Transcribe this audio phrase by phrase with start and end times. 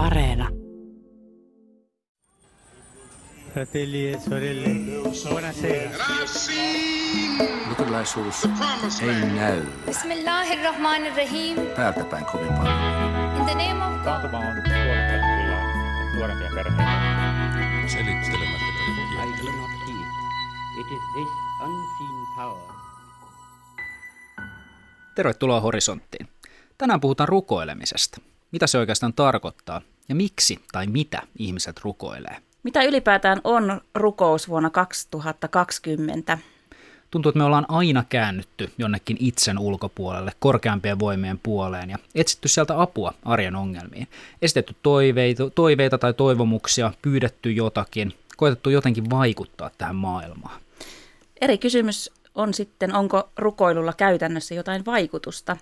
[0.00, 0.48] Areena.
[3.52, 4.70] Fratelli e sorelle,
[5.28, 6.04] buonasera.
[7.68, 8.44] Luterilaisuus
[9.02, 11.56] ei näy Bismillahirrahmanirrahim.
[11.76, 12.74] päältä päin kovin paljon.
[13.36, 14.34] In the name of God.
[14.34, 14.42] On
[16.14, 16.84] nuorempia perheitä.
[17.86, 18.70] Selittelemättä
[19.12, 20.08] I do not heed.
[20.80, 21.28] It is this
[21.64, 22.74] unseen power
[25.14, 26.28] Tervetuloa Horisonttiin.
[26.78, 28.29] Tänään puhutaan rukoilemisesta.
[28.52, 32.36] Mitä se oikeastaan tarkoittaa ja miksi tai mitä ihmiset rukoilee?
[32.62, 36.38] Mitä ylipäätään on rukous vuonna 2020?
[37.10, 42.82] Tuntuu, että me ollaan aina käännytty jonnekin itsen ulkopuolelle, korkeampien voimien puoleen ja etsitty sieltä
[42.82, 44.08] apua arjen ongelmiin.
[44.42, 50.60] Esitetty toiveita, toiveita tai toivomuksia, pyydetty jotakin, koetettu jotenkin vaikuttaa tähän maailmaan.
[51.40, 55.56] Eri kysymys on sitten, onko rukoilulla käytännössä jotain vaikutusta?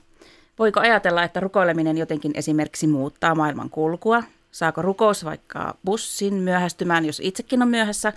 [0.58, 4.22] Voiko ajatella, että rukoileminen jotenkin esimerkiksi muuttaa maailman kulkua?
[4.50, 8.12] Saako rukous vaikka bussin myöhästymään, jos itsekin on myöhässä?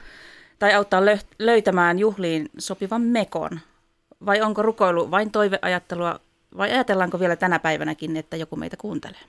[0.60, 3.60] Tai auttaa lö- löytämään juhliin sopivan mekon?
[4.26, 6.20] Vai onko rukoilu vain toiveajattelua?
[6.58, 9.20] Vai ajatellaanko vielä tänä päivänäkin, että joku meitä kuuntelee?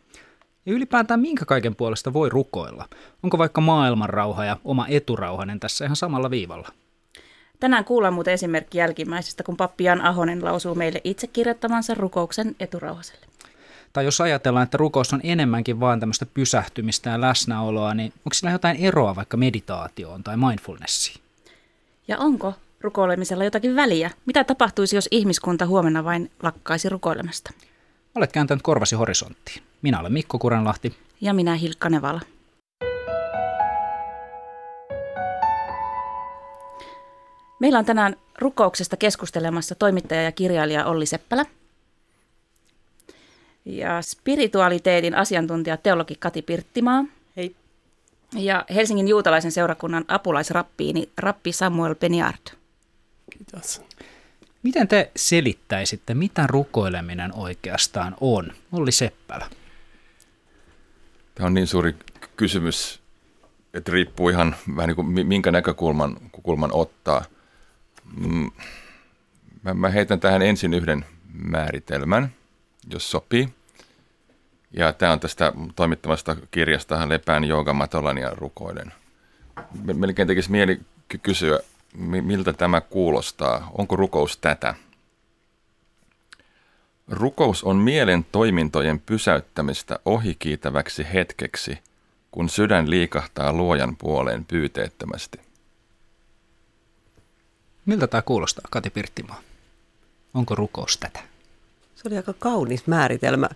[0.66, 2.88] Ja ylipäätään minkä kaiken puolesta voi rukoilla?
[3.22, 6.68] Onko vaikka maailman rauha ja oma eturauhanen tässä ihan samalla viivalla?
[7.62, 13.26] Tänään kuullaan muuten esimerkki jälkimmäisestä, kun pappi Jan Ahonen lausuu meille itse kirjoittamansa rukouksen eturauhaselle.
[13.92, 18.50] Tai jos ajatellaan, että rukous on enemmänkin vain tämmöistä pysähtymistä ja läsnäoloa, niin onko sillä
[18.52, 21.20] jotain eroa vaikka meditaatioon tai mindfulnessiin?
[22.08, 24.10] Ja onko rukoilemisella jotakin väliä?
[24.26, 27.50] Mitä tapahtuisi, jos ihmiskunta huomenna vain lakkaisi rukoilemasta?
[28.14, 29.62] Olet kääntänyt korvasi horisonttiin.
[29.82, 30.96] Minä olen Mikko Kuranlahti.
[31.20, 32.20] Ja minä Hilkka Nevala.
[37.62, 41.46] Meillä on tänään rukouksesta keskustelemassa toimittaja ja kirjailija Olli Seppälä.
[43.64, 47.04] Ja spiritualiteetin asiantuntija teologi Kati Pirttimaa.
[47.36, 47.56] Hei.
[48.34, 52.56] Ja Helsingin juutalaisen seurakunnan apulaisrappiini Rappi Samuel Beniard.
[53.30, 53.82] Kiitos.
[54.62, 58.52] Miten te selittäisitte, mitä rukoileminen oikeastaan on?
[58.72, 59.46] Olli Seppälä.
[61.34, 61.94] Tämä on niin suuri
[62.36, 63.00] kysymys,
[63.74, 67.24] että riippuu ihan vähän niin kuin mi- minkä näkökulman kulman ottaa.
[68.16, 68.50] Mm,
[69.62, 72.32] Mä, mä heitän tähän ensin yhden määritelmän,
[72.92, 73.48] jos sopii.
[74.76, 78.92] Ja tämä on tästä toimittamasta kirjasta Lepään joogamatolan ja rukoilen.
[79.84, 81.58] Me- Melkein tekisi mieli ky- kysyä,
[81.94, 83.70] mi- miltä tämä kuulostaa.
[83.78, 84.74] Onko rukous tätä?
[87.08, 91.78] Rukous on mielen toimintojen pysäyttämistä ohikiitäväksi hetkeksi,
[92.30, 95.40] kun sydän liikahtaa luojan puoleen pyyteettömästi.
[97.86, 99.40] Miltä tämä kuulostaa, Kati Pirttimaa?
[100.34, 101.20] Onko rukous tätä?
[101.96, 103.48] Se oli aika kaunis määritelmä.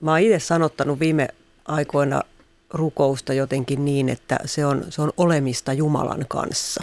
[0.00, 1.28] Mä oon itse sanottanut viime
[1.64, 2.22] aikoina
[2.70, 6.82] rukousta jotenkin niin, että se on, se on olemista Jumalan kanssa.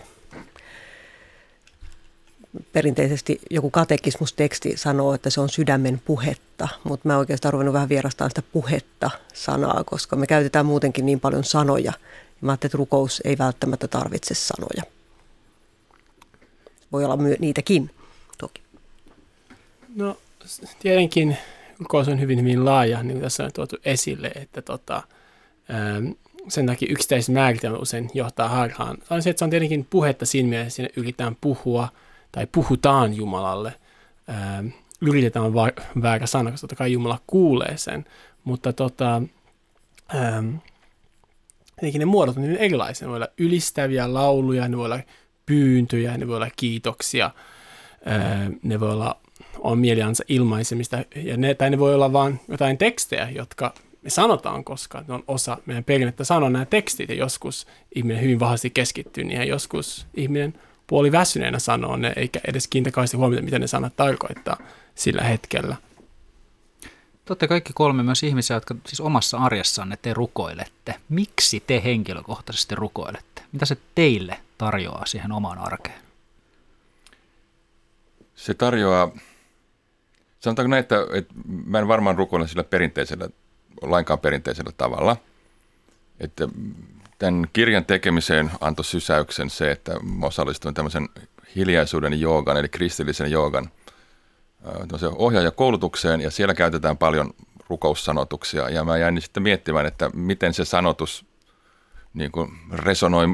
[2.73, 8.31] Perinteisesti joku katekismusteksti sanoo, että se on sydämen puhetta, mutta mä oikeastaan ruvennut vähän vierastaan
[8.31, 11.93] sitä puhetta sanaa, koska me käytetään muutenkin niin paljon sanoja.
[12.41, 14.96] Mä ajattelin, että rukous ei välttämättä tarvitse sanoja.
[16.91, 17.89] Voi olla myö- niitäkin
[18.37, 18.61] toki.
[19.95, 20.17] No
[20.79, 21.37] tietenkin
[21.79, 25.03] rukous on hyvin hyvin laaja, niin kuin tässä on tuotu esille, että tota,
[25.97, 26.15] äm,
[26.47, 28.97] sen takia yksittäiset määritelmät usein johtaa harhaan.
[29.09, 31.87] On se, että se on tietenkin puhetta siinä mielessä, siinä yritetään puhua
[32.31, 33.73] tai puhutaan Jumalalle.
[34.29, 34.67] Ähm,
[35.01, 38.05] yritetään on va- väärä sana, koska totta kai Jumala kuulee sen,
[38.43, 39.21] mutta tota,
[40.15, 40.55] ähm,
[41.75, 43.05] tietenkin ne muodot on hyvin erilaisia.
[43.07, 44.99] Ne voi olla ylistäviä lauluja, ne voi olla
[45.47, 47.31] pyyntöjä, ne voi olla kiitoksia,
[48.05, 49.17] Ää, ne voi olla
[49.59, 54.63] on mieliansa ilmaisemista, ja ne, tai ne voi olla vain jotain tekstejä, jotka me sanotaan,
[54.63, 59.23] koska ne on osa meidän perinnettä sanoa nämä tekstit, ja joskus ihminen hyvin vahvasti keskittyy
[59.23, 60.53] niihin, ja joskus ihminen
[60.87, 64.57] puoli väsyneenä sanoo ne, eikä edes kiinnitä kauheasti huomiota, mitä ne sanat tarkoittaa
[64.95, 65.75] sillä hetkellä.
[67.25, 70.95] Te olette kaikki kolme myös ihmisiä, jotka siis omassa arjessanne te rukoilette.
[71.09, 73.41] Miksi te henkilökohtaisesti rukoilette?
[73.51, 75.99] Mitä se teille tarjoaa siihen omaan arkeen?
[78.35, 79.11] Se tarjoaa,
[80.39, 81.33] sanotaanko näin, että, että
[81.65, 83.29] mä en varmaan rukoile sillä perinteisellä,
[83.81, 85.17] lainkaan perinteisellä tavalla.
[86.19, 86.47] Että
[87.19, 91.09] tämän kirjan tekemiseen antoi sysäyksen se, että mä osallistuin tämmöisen
[91.55, 93.69] hiljaisuuden joogan, eli kristillisen joogan
[95.15, 97.33] ohjaajakoulutukseen, ja siellä käytetään paljon
[97.69, 101.25] rukoussanotuksia, ja mä jäin sitten miettimään, että miten se sanotus
[102.13, 103.27] niin kuin resonoi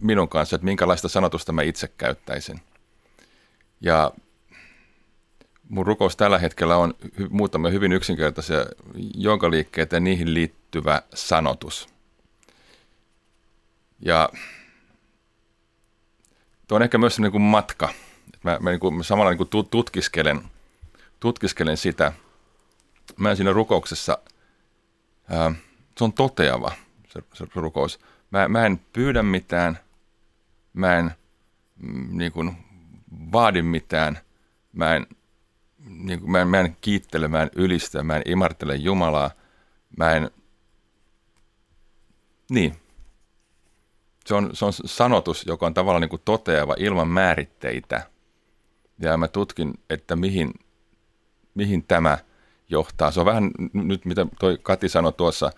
[0.00, 2.60] minun kanssa, että minkälaista sanotusta mä itse käyttäisin.
[3.80, 4.10] Ja
[5.68, 8.66] mun rukous tällä hetkellä on hy- muutamia hyvin yksinkertaisia
[9.14, 11.88] joogaliikkeitä ja niihin liittyvä sanotus.
[14.00, 14.28] Ja
[16.68, 17.88] tuo on ehkä myös niin kuin matka.
[18.42, 20.42] Mä, mä, niin kuin, mä samalla niin kuin tutkiskelen,
[21.20, 22.12] tutkiskelen sitä.
[23.16, 24.18] Mä siinä rukouksessa,
[25.30, 25.52] ää,
[25.98, 26.72] se on toteava
[27.08, 27.98] se, se rukous.
[28.30, 29.78] Mä, mä en pyydä mitään,
[30.76, 31.10] mä en
[31.76, 32.56] mm, niin kuin,
[33.32, 34.18] vaadi mitään,
[34.72, 35.06] mä en,
[35.86, 39.30] niin kuin, mä, en, mä en kiittele, mä en ylistä, mä en imartele Jumalaa,
[39.98, 40.30] mä en,
[42.50, 42.74] niin,
[44.26, 48.10] se on, se on sanotus, joka on tavallaan niin kuin toteava ilman määritteitä.
[48.98, 50.54] Ja mä tutkin, että mihin,
[51.54, 52.18] mihin tämä
[52.68, 53.10] johtaa.
[53.10, 55.50] Se on vähän nyt, mitä toi Kati sanoi tuossa,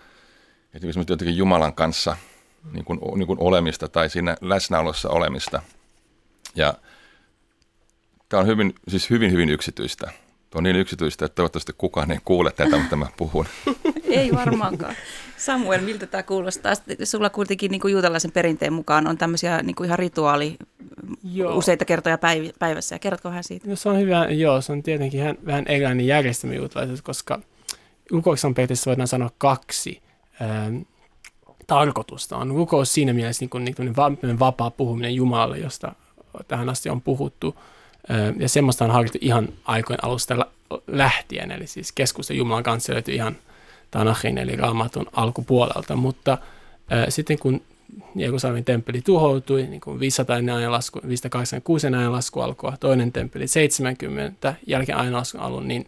[0.75, 2.17] että jotenkin Jumalan kanssa
[2.73, 5.63] niin kuin, niin kuin olemista tai siinä läsnäolossa olemista.
[6.55, 6.75] Ja
[8.29, 10.11] tämä on hyvin, siis hyvin, hyvin yksityistä.
[10.51, 13.47] Tuo on niin yksityistä, että toivottavasti kukaan ei kuule tätä, mitä mä puhun.
[14.05, 14.95] ei varmaankaan.
[15.37, 16.73] Samuel, miltä tämä kuulostaa?
[17.05, 20.57] Sulla kuitenkin niin kuin juutalaisen perinteen mukaan on tämmöisiä niin kuin ihan rituaali
[21.25, 21.57] joo.
[21.57, 22.19] useita kertoja
[22.59, 22.95] päivässä.
[22.95, 23.69] Ja kerrotko vähän siitä?
[23.69, 27.41] No, se on hyvä, joo, se on tietenkin vähän, vähän erilainen järjestelmä juutalaisessa, koska
[28.11, 30.03] rukouksessa on periaatteessa voidaan sanoa kaksi
[30.43, 30.77] ähm,
[31.69, 32.37] tarkoitusta.
[32.37, 35.93] On rukous siinä mielessä niin kuin, niin kuin vapaa puhuminen Jumalalle, josta
[36.49, 37.57] tähän asti on puhuttu.
[38.39, 40.47] Ja semmoista on harjoitettu ihan aikojen alusta
[40.87, 43.37] lähtien, eli siis keskusta Jumalan kanssa löytyy ihan–
[43.91, 47.61] Tanachin eli raamatun alkupuolelta, mutta äh, sitten kun
[48.15, 55.41] Jerusalemin temppeli tuhoutui, niin kuin 500 ajanlasku, 586 ajanlasku alkoi, toinen temppeli 70, jälkeen ajanlaskun
[55.41, 55.87] alun, niin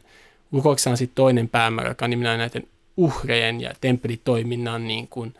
[0.52, 2.66] rukouksessa on sitten toinen päämäärä, joka on näiden
[2.96, 5.34] uhrejen ja temppelitoiminnan niin kuin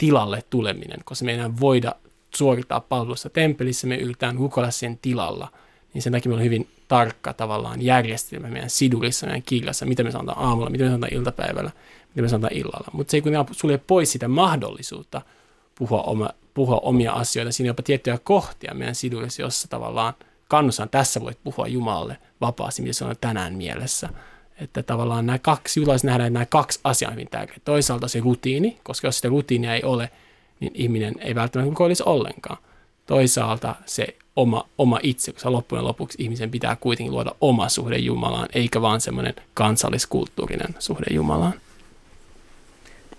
[0.00, 1.94] tilalle tuleminen, koska me ei voida
[2.34, 5.48] suorittaa palvelusta temppelissä, me yritetään rukoilla sen tilalla–
[5.94, 10.10] niin sen takia meillä on hyvin tarkka tavallaan järjestelmä meidän sidurissa, meidän kirjassa, mitä me
[10.10, 11.70] sanotaan aamulla, mitä me sanotaan iltapäivällä,
[12.08, 12.88] mitä me sanotaan illalla.
[12.92, 15.22] Mutta se ei kuitenkaan sulje pois sitä mahdollisuutta
[15.78, 17.52] puhua, oma, puhua omia asioita.
[17.52, 20.14] Siinä on jopa tiettyjä kohtia meidän sidurissa, jossa tavallaan
[20.48, 24.08] kannustan, tässä voit puhua Jumalalle vapaasti, mitä se on tänään mielessä.
[24.60, 27.60] Että tavallaan nämä kaksi, juutalaiset nähdään, että nämä kaksi asiaa hyvin tärkeitä.
[27.64, 30.10] Toisaalta se rutiini, koska jos sitä rutiinia ei ole,
[30.60, 32.58] niin ihminen ei välttämättä rukoilisi ollenkaan.
[33.06, 38.48] Toisaalta se oma, oma itse, koska loppujen lopuksi ihmisen pitää kuitenkin luoda oma suhde Jumalaan,
[38.52, 41.54] eikä vaan semmoinen kansalliskulttuurinen suhde Jumalaan.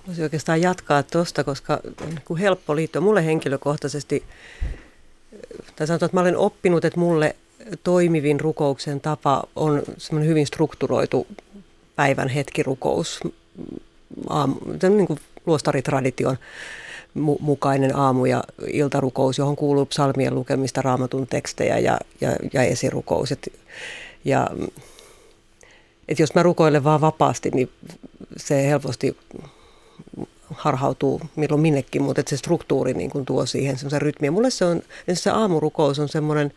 [0.07, 1.79] Voisi oikeastaan jatkaa tuosta, koska
[2.29, 3.01] on helppo liittyä.
[3.01, 4.23] Mulle henkilökohtaisesti,
[5.75, 7.35] tai sanotaan, että mä olen oppinut, että mulle
[7.83, 11.27] toimivin rukouksen tapa on semmoinen hyvin strukturoitu
[11.95, 13.19] päivän hetkirukous,
[14.29, 14.55] aamu,
[14.89, 16.37] niin kuin luostaritradition
[17.15, 18.43] mu- mukainen aamu- ja
[18.73, 23.31] iltarukous, johon kuuluu psalmien lukemista, raamatun tekstejä ja, ja, ja esirukous.
[23.31, 23.53] Et,
[24.25, 24.47] ja,
[26.07, 27.69] et jos mä rukoilen vaan vapaasti, niin
[28.37, 29.17] se helposti
[30.51, 34.31] harhautuu milloin minnekin, mutta se struktuuri niin kun tuo siihen semmoisen rytmiä.
[34.31, 34.81] Mulle se on,
[35.13, 36.53] se aamurukous on semmoinen,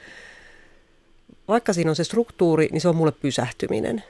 [1.49, 4.05] vaikka siinä on se struktuuri, niin se on mulle pysähtyminen.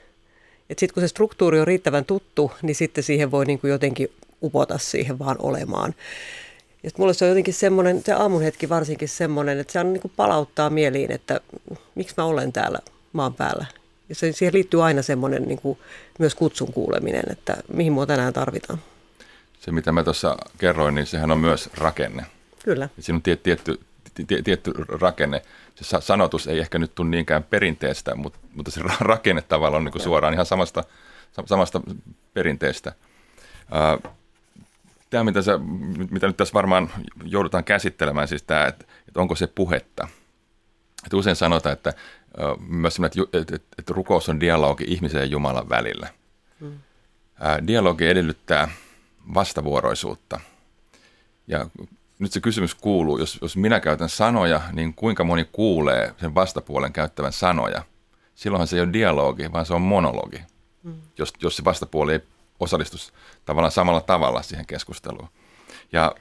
[0.69, 4.09] Sitten kun se struktuuri on riittävän tuttu, niin sitten siihen voi niin kuin jotenkin
[4.43, 5.95] upota siihen vaan olemaan.
[6.83, 10.01] Ja mulle se on jotenkin semmoinen, se aamun hetki varsinkin semmoinen, että se on niin
[10.01, 11.41] kuin palauttaa mieliin, että
[11.95, 12.79] miksi mä olen täällä
[13.13, 13.67] maan päällä.
[14.09, 15.79] Ja se, siihen liittyy aina semmoinen niin kuin
[16.19, 18.79] myös kutsun kuuleminen, että mihin mua tänään tarvitaan.
[19.61, 22.27] Se, mitä mä tuossa kerroin, niin sehän on myös rakenne.
[22.65, 22.89] Kyllä.
[22.97, 23.81] Ja siinä on tietty, tietty,
[24.45, 25.43] tietty rakenne.
[25.75, 29.93] Se sanotus ei ehkä nyt tule niinkään perinteestä, mutta, mutta se rakenne tavallaan on niin
[29.93, 30.85] kuin suoraan ihan samasta,
[31.47, 31.81] samasta
[32.35, 32.93] perinteestä
[35.15, 35.59] tämä, mitä, sä,
[36.11, 36.91] mitä nyt tässä varmaan
[37.25, 40.09] joudutaan käsittelemään, siis tämä, että, että onko se puhetta.
[41.05, 41.93] Että usein sanotaan, että
[42.69, 46.09] myös että, että, että rukous on dialogi ihmisen ja Jumalan välillä.
[46.61, 46.79] Hmm.
[47.67, 48.69] Dialogi edellyttää
[49.35, 50.41] vastavuoroisuutta.
[51.47, 51.67] Ja
[52.25, 56.93] nyt se kysymys kuuluu, jos, jos minä käytän sanoja, niin kuinka moni kuulee sen vastapuolen
[56.93, 57.83] käyttävän sanoja?
[58.35, 60.43] Silloinhan se ei ole dialogi, vaan se on monologi,
[60.85, 61.01] hmm.
[61.19, 62.21] jos, jos se vastapuoli ei
[62.61, 63.13] osallistuisi
[63.45, 65.29] tavallaan samalla tavalla siihen keskusteluun.
[65.93, 66.15] Ja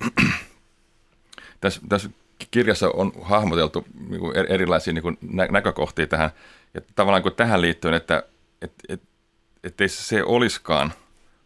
[1.61, 2.09] tässä, tässä
[2.51, 6.29] kirjassa on hahmoteltu niin kuin erilaisia niin kuin nä- näkökohtia tähän,
[6.73, 8.23] ja tavallaan kuin tähän liittyen, että
[8.61, 9.01] et, et,
[9.63, 10.93] et ei se olisikaan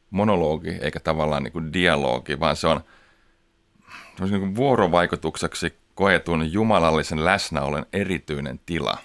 [0.10, 2.82] monologi eikä tavallaan niin kuin dialogi, vaan se on
[4.20, 8.98] niin kuin vuorovaikutukseksi koetun jumalallisen läsnäolen erityinen tila.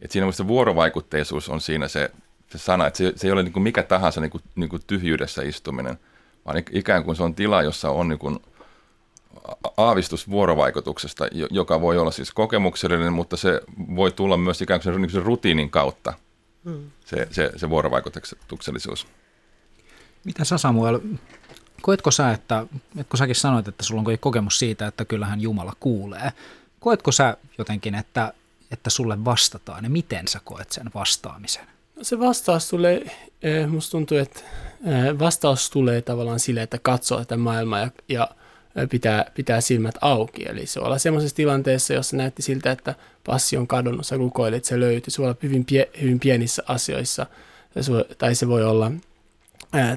[0.00, 2.10] Et siinä se vuorovaikutteisuus on siinä se
[2.52, 4.82] se sana, että se, se ei ole niin kuin mikä tahansa niin kuin, niin kuin
[4.86, 5.98] tyhjyydessä istuminen,
[6.46, 8.38] vaan ikään kuin se on tila, jossa on niin kuin
[9.76, 13.60] aavistus vuorovaikutuksesta, joka voi olla siis kokemuksellinen, mutta se
[13.96, 16.14] voi tulla myös ikään kuin sen, niin kuin sen rutiinin kautta.
[16.64, 16.90] mm.
[17.04, 19.06] se, se, se vuorovaikutuksellisuus.
[20.24, 21.00] Mitä sä Samuel,
[21.82, 22.66] koetko sä, että,
[22.98, 26.32] että kun säkin sanoit, että sulla on kokemus siitä, että kyllähän Jumala kuulee,
[26.80, 28.32] koetko sä jotenkin, että,
[28.70, 31.66] että sulle vastataan ja miten sä koet sen vastaamisen?
[31.96, 34.40] No se vastaus tulee, eh, musta tuntuu, että
[34.86, 38.28] eh, vastaus tulee tavallaan sille, että katsoo tätä maailmaa ja, ja
[38.90, 40.48] pitää, pitää silmät auki.
[40.48, 42.94] Eli se olla semmoisessa tilanteessa, jossa näytti siltä, että
[43.26, 45.10] passi on kadonnut, sä rukoilet, se löytyy.
[45.10, 47.26] Se voi olla hyvin, pie, hyvin pienissä asioissa,
[48.18, 48.92] tai se voi olla,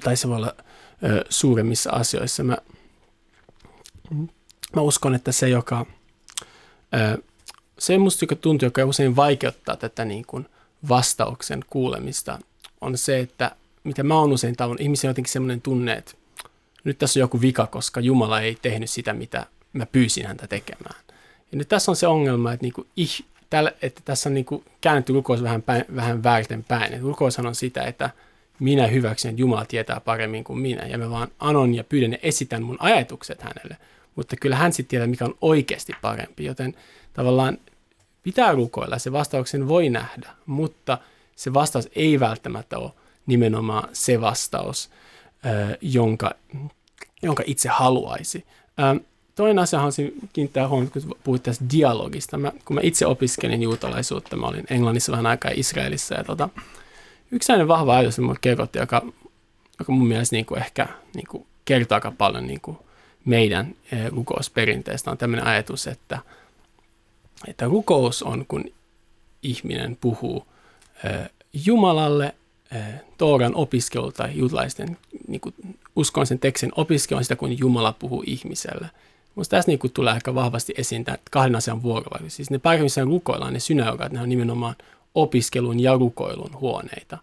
[0.04, 0.56] tai se voi olla
[1.30, 2.44] suuremmissa asioissa.
[2.44, 2.58] Mä,
[4.76, 5.86] mä uskon, että se, joka,
[7.80, 10.46] se musta, joka tuntuu, joka usein vaikeuttaa tätä niin kuin
[10.90, 12.40] vastauksen kuulemista,
[12.82, 13.52] on se, että
[13.84, 16.12] mitä mä oon usein tavannut, ihmisiä jotenkin semmoinen tunne, että
[16.84, 21.02] nyt tässä on joku vika, koska Jumala ei tehnyt sitä, mitä mä pyysin häntä tekemään.
[21.52, 25.14] Ja nyt tässä on se ongelma, että, niinku, ih, tällä, että tässä on niinku käännetty
[25.14, 26.94] rukous vähän, päin, vähän väärten päin.
[26.94, 28.10] Et rukoushan on sitä, että
[28.60, 30.86] minä hyväksyn, että Jumala tietää paremmin kuin minä.
[30.86, 33.78] Ja mä vaan anon ja pyydän ja esitän mun ajatukset hänelle.
[34.16, 36.46] Mutta kyllä hän sitten tietää, mikä on oikeasti parempi.
[36.46, 36.76] Joten
[37.14, 37.58] tavallaan
[38.24, 40.98] pitää rukoilla, se vastauksen voi nähdä, mutta
[41.36, 42.92] se vastaus ei välttämättä ole
[43.26, 44.90] nimenomaan se vastaus,
[45.82, 46.32] jonka,
[47.22, 48.46] jonka itse haluaisi.
[49.36, 52.38] Toinen asia haluaisin kiinnittää huomioon, kun puhuit tästä dialogista.
[52.38, 56.16] Mä, kun mä itse opiskelin juutalaisuutta, mä olin Englannissa vähän aikaa Israelissa.
[56.16, 56.50] Ja tota,
[57.32, 59.02] yksi sellainen vahva ajatus, joka kerrotti, joka,
[59.80, 62.78] joka mun mielestä niin kuin ehkä niin kuin kertoo aika paljon niin kuin
[63.26, 63.76] meidän
[64.10, 66.20] rukousperinteestä, on tämmöinen ajatus, että,
[67.48, 68.66] että rukous on, kun
[69.44, 70.48] ihminen puhuu
[71.66, 72.36] Jumalalle
[73.18, 75.56] Tooran opiskelu tai juutalaisten niin kuin,
[75.96, 78.90] uskollisen tekstin opiskelu on sitä, kun Jumala puhuu ihmiselle.
[79.36, 82.36] Mutta tässä niin kuin, tulee aika vahvasti esiin tämä kahden asian vuorovaikutus.
[82.36, 84.76] Siis ne paikat, missä rukoillaan, ne synagogat, ne on nimenomaan
[85.16, 87.18] opiskelun ja rukoilun huoneita.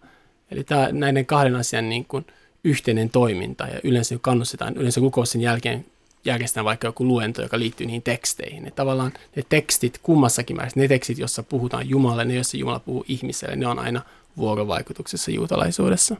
[0.51, 2.25] Eli tämä, näiden kahden asian niin kuin,
[2.63, 5.85] yhteinen toiminta ja yleensä kannustetaan, yleensä rukousten jälkeen
[6.25, 8.67] järjestetään vaikka joku luento, joka liittyy niihin teksteihin.
[8.67, 13.05] Et tavallaan ne tekstit kummassakin määrässä, ne tekstit, joissa puhutaan Jumalalle, ne joissa Jumala puhuu
[13.07, 14.01] ihmiselle, ne on aina
[14.37, 16.15] vuorovaikutuksessa juutalaisuudessa.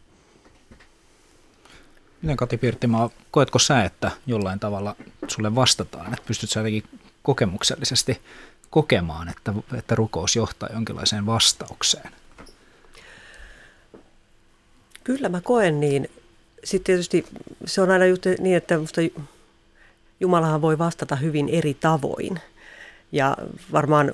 [2.21, 4.95] Miten Kati Pirttimaa, koetko sä, että jollain tavalla
[5.27, 6.83] sulle vastataan, että pystyt sä jotenkin
[7.23, 8.21] kokemuksellisesti
[8.73, 12.09] kokemaan, että, että rukous johtaa jonkinlaiseen vastaukseen?
[15.03, 16.09] Kyllä mä koen niin.
[16.63, 17.25] Sitten tietysti
[17.65, 19.01] se on aina just niin, että musta
[20.19, 22.39] Jumalahan voi vastata hyvin eri tavoin.
[23.11, 23.37] Ja
[23.71, 24.13] varmaan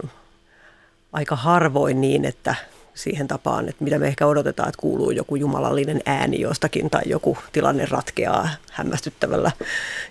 [1.14, 2.56] aika harvoin niin, että
[2.94, 7.38] siihen tapaan, että mitä me ehkä odotetaan, että kuuluu joku jumalallinen ääni jostakin tai joku
[7.52, 9.52] tilanne ratkeaa hämmästyttävällä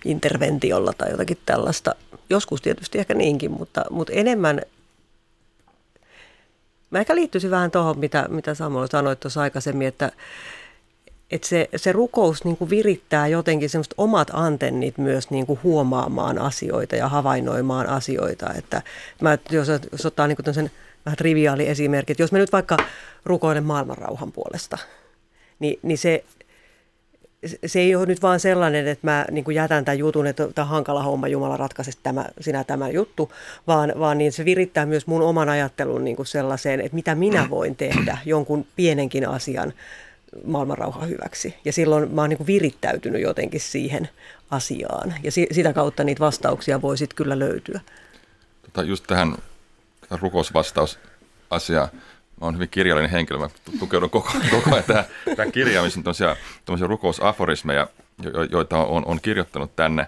[0.04, 1.94] interventiolla tai jotakin tällaista.
[2.30, 4.60] Joskus tietysti ehkä niinkin, mutta, mutta enemmän
[6.90, 10.12] Mä ehkä liittyisin vähän tuohon, mitä, mitä Samuel sanoi tuossa aikaisemmin, että,
[11.30, 16.38] että se, se rukous niin kuin virittää jotenkin semmoista omat antennit myös niin kuin huomaamaan
[16.38, 18.54] asioita ja havainnoimaan asioita.
[18.54, 18.82] Että
[19.20, 20.70] mä, jos, jos ottaa niin kuin
[21.04, 22.76] vähän triviaali esimerkki, että jos mä nyt vaikka
[23.24, 24.78] rukoilen maailmanrauhan puolesta,
[25.58, 26.24] niin, niin se,
[27.66, 30.70] se ei ole nyt vaan sellainen, että mä niin jätän tämän jutun, että tämä on
[30.70, 33.32] hankala homma, Jumala ratkaisi tämä, sinä tämä juttu,
[33.66, 37.50] vaan, vaan niin se virittää myös mun oman ajattelun niin kuin sellaiseen, että mitä minä
[37.50, 39.72] voin tehdä jonkun pienenkin asian
[40.44, 41.54] maailmanrauhan hyväksi.
[41.64, 44.08] Ja silloin mä oon niin virittäytynyt jotenkin siihen
[44.50, 45.14] asiaan.
[45.22, 47.80] Ja si- sitä kautta niitä vastauksia voi sitten kyllä löytyä.
[48.62, 49.36] Tota, just tähän
[50.10, 51.88] rukousvastausasiaan.
[52.40, 53.48] Mä oon hyvin kirjallinen henkilö, mä
[53.78, 55.04] tukeudun koko, koko ajan tähän,
[55.36, 56.04] tähän kirjaan, missä on
[56.64, 57.88] tämmöisiä, rukousaforismeja,
[58.22, 60.06] jo, joita on, on kirjoittanut tänne,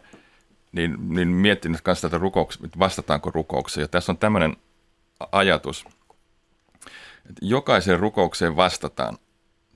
[0.73, 3.83] niin, niin miettinyt myös tätä rukouks, vastataanko rukoukseen.
[3.85, 4.57] Ja tässä on tämmöinen
[5.33, 5.85] ajatus,
[7.31, 9.19] että jokaiseen rukoukseen vastataan.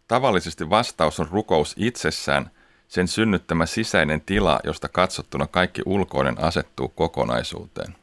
[0.09, 2.51] Tavallisesti vastaus on rukous itsessään,
[2.89, 7.95] sen synnyttämä sisäinen tila, josta katsottuna kaikki ulkoinen asettuu kokonaisuuteen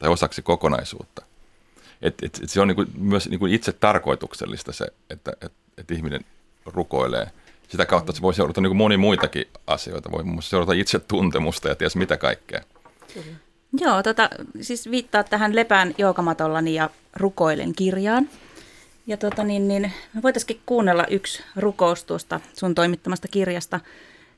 [0.00, 1.22] tai osaksi kokonaisuutta.
[2.02, 6.24] Et, et, et se on niinku myös niinku itse tarkoituksellista se, että et, et ihminen
[6.66, 7.30] rukoilee.
[7.68, 10.12] Sitä kautta se voi seurata niinku moni muitakin asioita.
[10.12, 12.60] Voi muun seurata itse tuntemusta ja ties mitä kaikkea.
[13.14, 13.36] Kyllä.
[13.80, 14.30] Joo, tota,
[14.60, 18.28] siis viittaa tähän Lepään joukamatollani ja rukoilen kirjaan.
[19.06, 19.92] Ja tota niin, niin
[20.22, 23.80] voitaisiin kuunnella yksi rukous tuosta sun toimittamasta kirjasta.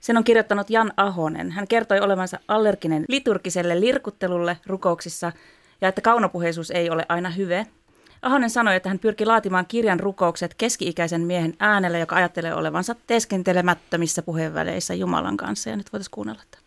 [0.02, 1.50] Sen on kirjoittanut Jan Ahonen.
[1.50, 5.32] Hän kertoi olevansa allerginen liturgiselle lirkuttelulle rukouksissa
[5.80, 7.66] ja että kaunopuheisuus ei ole aina hyve.
[8.23, 14.23] Ahonen sanoi, että hän pyrki laatimaan kirjan rukoukset keski-ikäisen miehen äänellä, joka ajattelee olevansa teeskentelemättömissä
[14.23, 15.71] puheenväleissä Jumalan kanssa.
[15.71, 16.66] Ja nyt voitaisiin kuunnella tämän.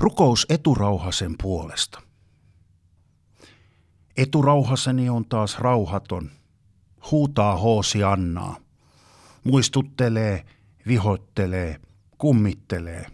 [0.00, 2.02] Rukous eturauhasen puolesta.
[4.16, 6.30] Eturauhaseni on taas rauhaton.
[7.10, 8.56] huutaa Hoosiannaa,
[9.44, 10.44] muistuttelee,
[10.86, 11.80] vihottelee,
[12.20, 13.06] kummittelee,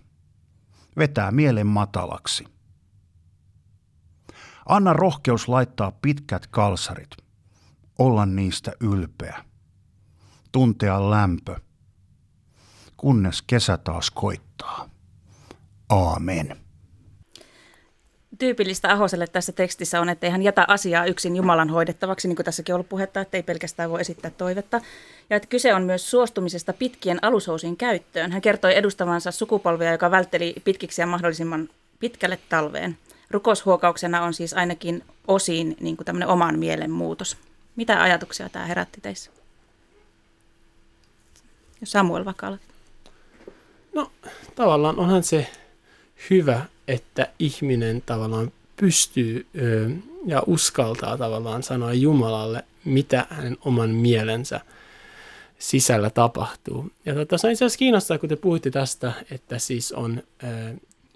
[0.96, 2.44] vetää mielen matalaksi.
[4.68, 7.10] Anna rohkeus laittaa pitkät kalsarit,
[7.98, 9.44] olla niistä ylpeä,
[10.52, 11.56] tuntea lämpö,
[12.96, 14.90] kunnes kesä taas koittaa.
[15.88, 16.65] Aamen.
[18.38, 22.72] Tyypillistä Ahoselle tässä tekstissä on, että hän jätä asiaa yksin Jumalan hoidettavaksi, niin kuin tässäkin
[22.72, 24.80] on ollut puhetta, että ei pelkästään voi esittää toivetta.
[25.30, 28.32] Ja että kyse on myös suostumisesta pitkien alushousien käyttöön.
[28.32, 31.68] Hän kertoi edustavansa sukupolvia, joka vältteli pitkiksi ja mahdollisimman
[32.00, 32.98] pitkälle talveen.
[33.30, 37.36] Rukoushuokauksena on siis ainakin osiin niin kuin tämmöinen oman mielen muutos.
[37.76, 39.30] Mitä ajatuksia tämä herätti teissä?
[41.84, 42.58] Samuel vaikka
[43.94, 44.12] No
[44.54, 45.50] tavallaan onhan se
[46.30, 49.46] hyvä, että ihminen tavallaan pystyy
[50.26, 54.60] ja uskaltaa tavallaan sanoa Jumalalle, mitä hänen oman mielensä
[55.58, 56.90] sisällä tapahtuu.
[57.04, 60.22] Ja tota, se on itse asiassa kiinnostaa, kun te puhuitte tästä, että siis on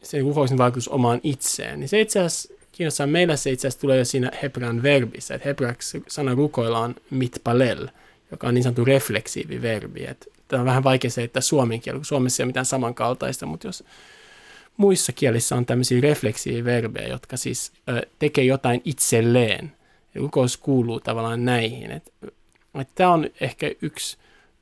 [0.02, 1.80] se rukouksen vaikutus omaan itseen.
[1.80, 5.48] Niin se itse asiassa kiinnostaa meillä se itse asiassa tulee jo siinä hebrean verbissä, että
[5.48, 7.88] hebreaksi sana rukoilla on mitpalel,
[8.30, 10.04] joka on niin sanottu refleksiivi verbi.
[10.04, 13.46] Että tämä on vähän vaikea se, että suomen kieli, kun Suomessa ei ole mitään samankaltaista,
[13.46, 13.84] mutta jos
[14.80, 19.72] muissa kielissä on tämmöisiä refleksiiviverbejä, jotka siis ö, tekee jotain itselleen.
[20.14, 21.90] Rukous kuuluu tavallaan näihin.
[21.90, 22.12] Et,
[22.80, 24.18] et tämä on ehkä yksi,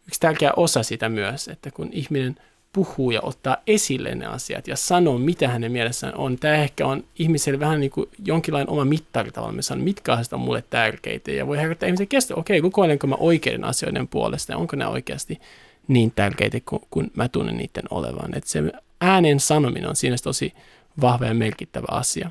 [0.07, 2.37] yksi tärkeä osa sitä myös, että kun ihminen
[2.73, 6.39] puhuu ja ottaa esille ne asiat ja sanoo, mitä hänen mielessään on.
[6.39, 9.63] Tämä ehkä on ihmiselle vähän niin kuin jonkinlainen oma mittari tavallaan.
[9.63, 11.31] sanon, mitkä asiat on mulle tärkeitä.
[11.31, 14.87] Ja voi herättää ihmisen kestä, okei, okay, rukoilenko mä oikeiden asioiden puolesta ja onko ne
[14.87, 15.41] oikeasti
[15.89, 18.37] niin tärkeitä kuin, kuin mä tunnen niiden olevan.
[18.37, 20.53] Että se äänen sanominen on siinä tosi
[21.01, 22.31] vahva ja merkittävä asia.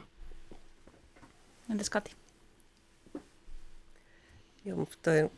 [1.72, 2.12] Entäs Kati?
[4.66, 5.30] Joo, mutta toi,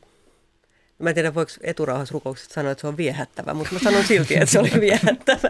[1.00, 4.46] mä en tiedä, voiko eturauhasrukoukset sanoa, että se on viehättävä, mutta mä sanon silti, että
[4.46, 5.50] se oli viehättävä.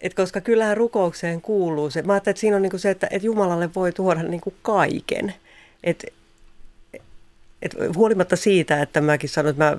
[0.00, 2.02] Et koska kyllähän rukoukseen kuuluu se.
[2.02, 5.34] Mä ajattelin, että siinä on niinku se, että, että Jumalalle voi tuoda niinku kaiken.
[5.84, 6.04] Et
[7.64, 9.76] et huolimatta siitä, että mäkin sanon, että mä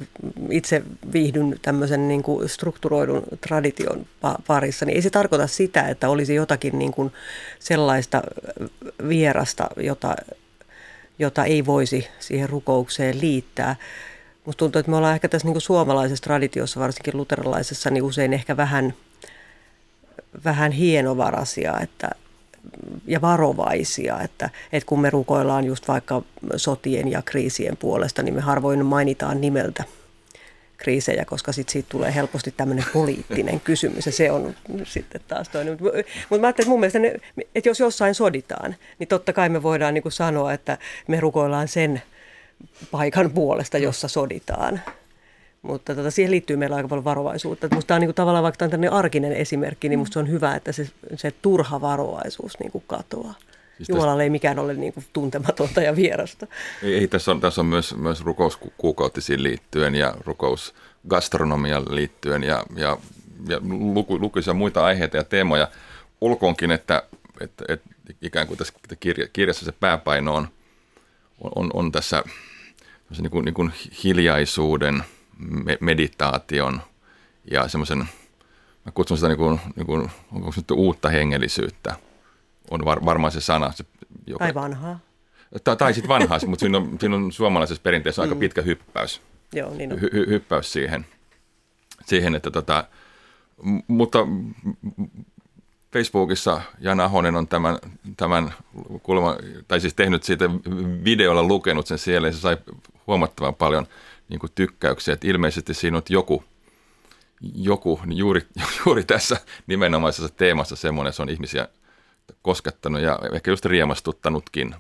[0.50, 4.06] itse viihdyn tämmöisen niin kuin strukturoidun tradition
[4.48, 7.12] parissa, niin ei se tarkoita sitä, että olisi jotakin niin kuin
[7.60, 8.22] sellaista
[9.10, 10.16] vierasta, jota,
[11.20, 13.76] jota ei voisi siihen rukoukseen liittää.
[14.46, 18.34] Musta tuntuu, että me ollaan ehkä tässä niin kuin suomalaisessa traditiossa, varsinkin luterilaisessa, niin usein
[18.34, 18.94] ehkä vähän,
[20.46, 22.10] vähän hienovarasia, että,
[23.08, 26.22] ja varovaisia, että, että kun me rukoillaan just vaikka
[26.56, 29.84] sotien ja kriisien puolesta, niin me harvoin mainitaan nimeltä
[30.78, 35.78] kriisejä, koska sit siitä tulee helposti tämmöinen poliittinen kysymys ja se on sitten taas toinen.
[35.82, 37.16] Mutta mä ajattelin, että mun mielestä, ne,
[37.56, 42.02] että jos jossain soditaan, niin totta kai me voidaan niin sanoa, että me rukoillaan sen
[42.92, 44.82] paikan puolesta, jossa soditaan.
[45.66, 47.68] Mutta tota, siihen liittyy meillä aika paljon varovaisuutta.
[47.76, 50.30] Musta tämä on niin kuin, tavallaan vaikka tämä on arkinen esimerkki, niin musta se on
[50.30, 53.34] hyvä, että se, se turha varovaisuus niin kuin katoaa.
[53.78, 56.48] Siis Jumalalle ei mikään ole niin kuin tuntematonta ja vierasta.
[56.84, 62.98] Ei, ei tässä, on, tässä on myös, myös rukouskuukautisiin liittyen ja rukousgastronomiaan liittyen ja, ja,
[63.48, 65.68] ja luku, lukuisia muita aiheita ja teemoja.
[66.22, 67.04] Ulkoonkin, että,
[67.42, 67.90] että, että
[68.22, 70.48] ikään kuin tässä kirja, kirjassa se pääpaino on,
[71.56, 72.24] on, on tässä
[73.18, 73.72] niin kuin, niin kuin
[74.04, 75.04] hiljaisuuden–
[75.80, 76.82] meditaation
[77.52, 77.98] ja semmoisen,
[78.86, 81.96] mä kutsun sitä niin kuin, niin kuin onko se uutta hengellisyyttä,
[82.72, 83.72] on var, varmaan se sana.
[83.72, 83.86] Se,
[84.28, 85.00] joka, tai vanhaa.
[85.64, 88.40] Tai, tai sitten vanhaa, mutta siinä on, siinä on suomalaisessa perinteessä aika mm.
[88.40, 89.22] pitkä hyppäys.
[89.54, 90.02] Joo, niin on.
[90.02, 91.06] Hy, hyppäys siihen,
[92.06, 92.84] siihen että tota,
[93.88, 94.20] mutta
[95.94, 97.78] Facebookissa Jan Ahonen on tämän,
[98.18, 98.54] tämän
[99.04, 99.36] kulma,
[99.68, 100.50] tai siis tehnyt siitä
[101.04, 102.58] videolla lukenut sen siellä ja se sai
[103.08, 103.88] huomattavan paljon–
[104.30, 106.44] niin kuin tykkäyksiä, että ilmeisesti siinä on joku,
[107.56, 108.42] joku niin juuri,
[108.86, 111.68] juuri tässä nimenomaisessa teemassa semmoinen, se on ihmisiä
[112.42, 114.76] koskettanut ja ehkä just riemastuttanutkin.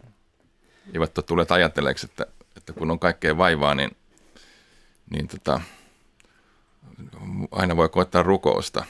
[0.93, 2.25] Eivät ole tulleet ajatelleeksi, että,
[2.57, 3.97] että kun on kaikkea vaivaa, niin,
[5.09, 5.61] niin tota,
[7.51, 8.85] aina voi koettaa rukousta.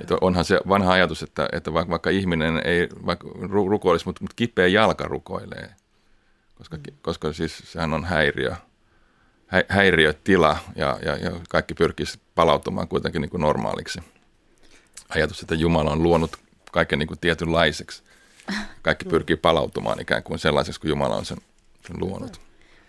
[0.00, 4.34] Että onhan se vanha ajatus, että, että vaikka, vaikka ihminen ei vaikka rukoilisi, mutta, mutta
[4.36, 5.74] kipeä jalka rukoilee,
[6.54, 8.56] koska, koska siis sehän on häiriö–
[9.68, 14.00] häiriötila ja, ja, ja kaikki pyrkisi palautumaan kuitenkin niin kuin normaaliksi.
[15.08, 16.36] Ajatus, että Jumala on luonut
[16.72, 18.02] kaiken niin kuin tietynlaiseksi.
[18.82, 21.38] Kaikki pyrkii palautumaan ikään kuin sellaiseksi kuin Jumala on sen,
[21.86, 22.40] sen luonut.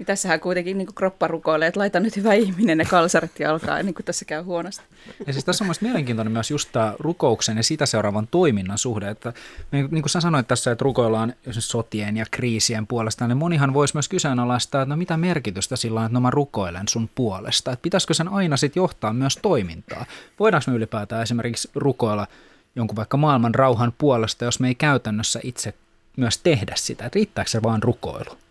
[0.04, 3.84] Niin tässähän kuitenkin niin kroppa rukoilee, että laita nyt hyvä ihminen ne kalsarit ja alkaa,
[3.84, 4.84] niin kuin tässä käy huonosti.
[5.28, 9.10] Ja siis tässä on mielestäni mielenkiintoinen myös just tämä rukouksen ja sitä seuraavan toiminnan suhde.
[9.10, 9.34] Että,
[9.72, 14.10] niin kuin sä sanoit tässä, että rukoillaan sotien ja kriisien puolesta, niin monihan voisi myös
[14.10, 17.72] kyseenalaistaa, että no mitä merkitystä sillä on, että no mä rukoilen sun puolesta.
[17.72, 20.06] Että pitäisikö sen aina sitten johtaa myös toimintaa?
[20.40, 22.28] Voidaanko me ylipäätään esimerkiksi rukoilla
[22.76, 25.74] jonkun vaikka maailman rauhan puolesta, jos me ei käytännössä itse
[26.18, 27.06] myös tehdä sitä?
[27.06, 28.43] Että riittääkö se vaan rukoilu?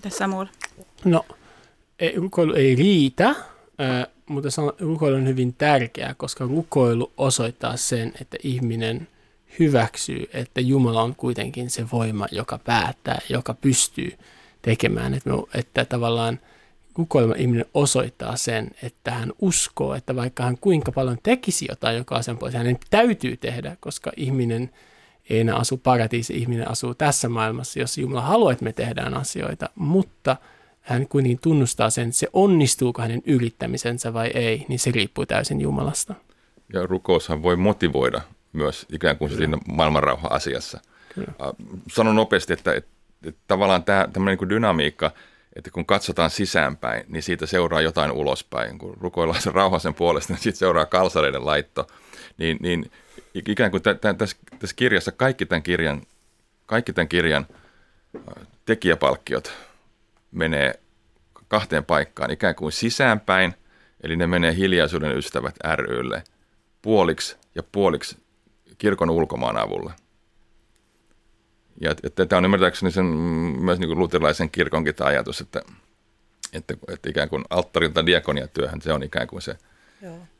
[0.00, 0.46] Tässä Samuel?
[1.04, 1.24] No,
[2.16, 3.34] rukoilu ei riitä,
[4.26, 9.08] mutta sanon, rukoilu on hyvin tärkeää, koska rukoilu osoittaa sen, että ihminen
[9.58, 14.12] hyväksyy, että Jumala on kuitenkin se voima, joka päättää, joka pystyy
[14.62, 15.14] tekemään.
[15.14, 16.40] Että, me, että tavallaan
[16.96, 22.16] rukoilma ihminen osoittaa sen, että hän uskoo, että vaikka hän kuinka paljon tekisi jotain joka
[22.16, 24.70] asian puolesta, hänen täytyy tehdä, koska ihminen
[25.30, 29.70] ei enää asu paratiisi, ihminen asuu tässä maailmassa, jos Jumala haluaa, että me tehdään asioita,
[29.74, 30.36] mutta
[30.80, 36.14] hän kuitenkin tunnustaa sen, se onnistuuko hänen yrittämisensä vai ei, niin se riippuu täysin Jumalasta.
[36.72, 38.20] Ja rukoushan voi motivoida
[38.52, 40.80] myös ikään kuin siinä maailmanrauha-asiassa.
[41.14, 41.32] Kyllä.
[41.92, 42.90] Sanon nopeasti, että, että,
[43.26, 45.10] että tavallaan tämä tämmöinen niin dynamiikka,
[45.56, 48.78] että kun katsotaan sisäänpäin, niin siitä seuraa jotain ulospäin.
[48.78, 51.86] Kun rukoillaan sen rauhasen puolesta, niin siitä seuraa kalsareiden laitto.
[52.38, 52.90] Niin, niin
[53.34, 56.02] ikään kuin tässä, tässä kirjassa kaikki tämän kirjan,
[56.66, 57.46] kaikki tämän kirjan
[58.64, 59.52] tekijäpalkkiot
[60.32, 60.80] menee
[61.48, 63.54] kahteen paikkaan, ikään kuin sisäänpäin,
[64.02, 66.22] eli ne menee hiljaisuuden ystävät rylle
[66.82, 68.16] puoliksi ja puoliksi
[68.78, 69.92] kirkon ulkomaan avulla.
[71.80, 75.62] Ja että tämä on ymmärtääkseni sen, myös niin kuin luterilaisen kirkonkin tämä ajatus, että,
[76.52, 79.56] että, että ikään kuin alttarilta diakoniatyöhön se on ikään kuin se,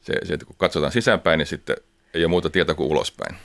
[0.01, 1.77] se, se, että kun katsotaan sisäänpäin, niin sitten
[2.15, 3.37] ei ole muuta tietä kuin ulospäin.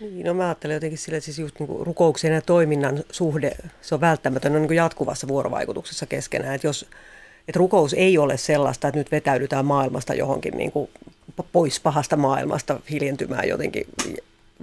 [0.00, 3.94] Niin, no mä ajattelen jotenkin sillä, että siis just niin rukouksen ja toiminnan suhde, se
[3.94, 6.54] on välttämätön on niin kuin jatkuvassa vuorovaikutuksessa keskenään.
[6.54, 6.86] Että jos
[7.48, 10.90] että rukous ei ole sellaista, että nyt vetäydytään maailmasta johonkin niin kuin
[11.52, 13.86] pois pahasta maailmasta hiljentymään jotenkin,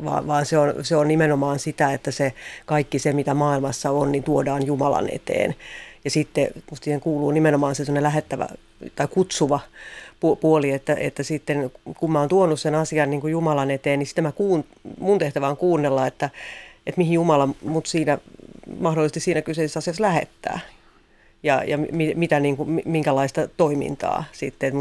[0.06, 2.34] vaan, vaan se, on, se on nimenomaan sitä, että se
[2.65, 5.56] kaikki se, mitä maailmassa on, niin tuodaan Jumalan eteen.
[6.03, 8.47] Ja sitten musta siihen kuuluu nimenomaan se lähettävä
[8.95, 9.60] tai kutsuva
[10.41, 14.08] puoli, että, että sitten kun mä oon tuonut sen asian niin kuin Jumalan eteen, niin
[14.08, 14.65] sitten mä kuun,
[14.99, 16.29] mun tehtävä on kuunnella, että,
[16.88, 18.17] että mihin Jumala mut siinä,
[18.79, 20.60] mahdollisesti siinä kyseisessä asiassa lähettää.
[21.43, 24.73] Ja, ja mi, mitä, niin kuin, minkälaista toimintaa sitten.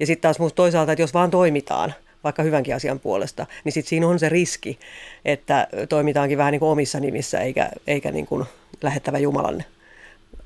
[0.00, 3.88] Ja sitten taas musta toisaalta, että jos vaan toimitaan, vaikka hyvänkin asian puolesta, niin sitten
[3.88, 4.78] siinä on se riski,
[5.24, 8.44] että toimitaankin vähän niin kuin omissa nimissä, eikä, eikä niin kuin
[8.82, 9.64] lähettävä Jumalan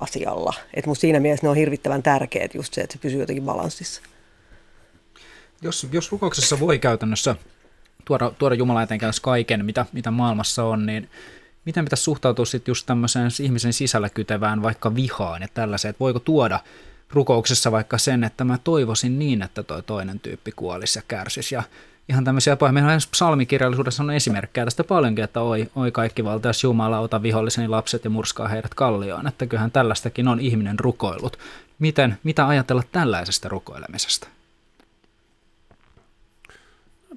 [0.00, 0.54] asialla.
[0.74, 4.02] Että musta siinä mielessä ne on hirvittävän tärkeät just se, että se pysyy jotenkin balanssissa.
[5.62, 7.36] Jos, jos rukouksessa voi käytännössä
[8.04, 11.08] tuoda, tuoda Jumala eteen kaiken, mitä, mitä maailmassa on, niin
[11.64, 16.18] miten pitäisi suhtautua sitten just tämmöiseen ihmisen sisällä kytevään vaikka vihaan ja tällaiseen, että voiko
[16.18, 16.60] tuoda
[17.10, 21.62] rukouksessa vaikka sen, että mä toivoisin niin, että toi toinen tyyppi kuolisi ja kärsisi ja
[22.08, 22.72] ihan tämmöisiä pahoja.
[22.72, 27.68] Meillä on psalmikirjallisuudessa on esimerkkejä tästä paljonkin, että oi, oi kaikki valtias Jumala, ota viholliseni
[27.68, 29.26] lapset ja murskaa heidät kallioon.
[29.26, 31.38] Että kyllähän tällaistakin on ihminen rukoillut.
[31.78, 34.28] Miten, mitä ajatella tällaisesta rukoilemisesta?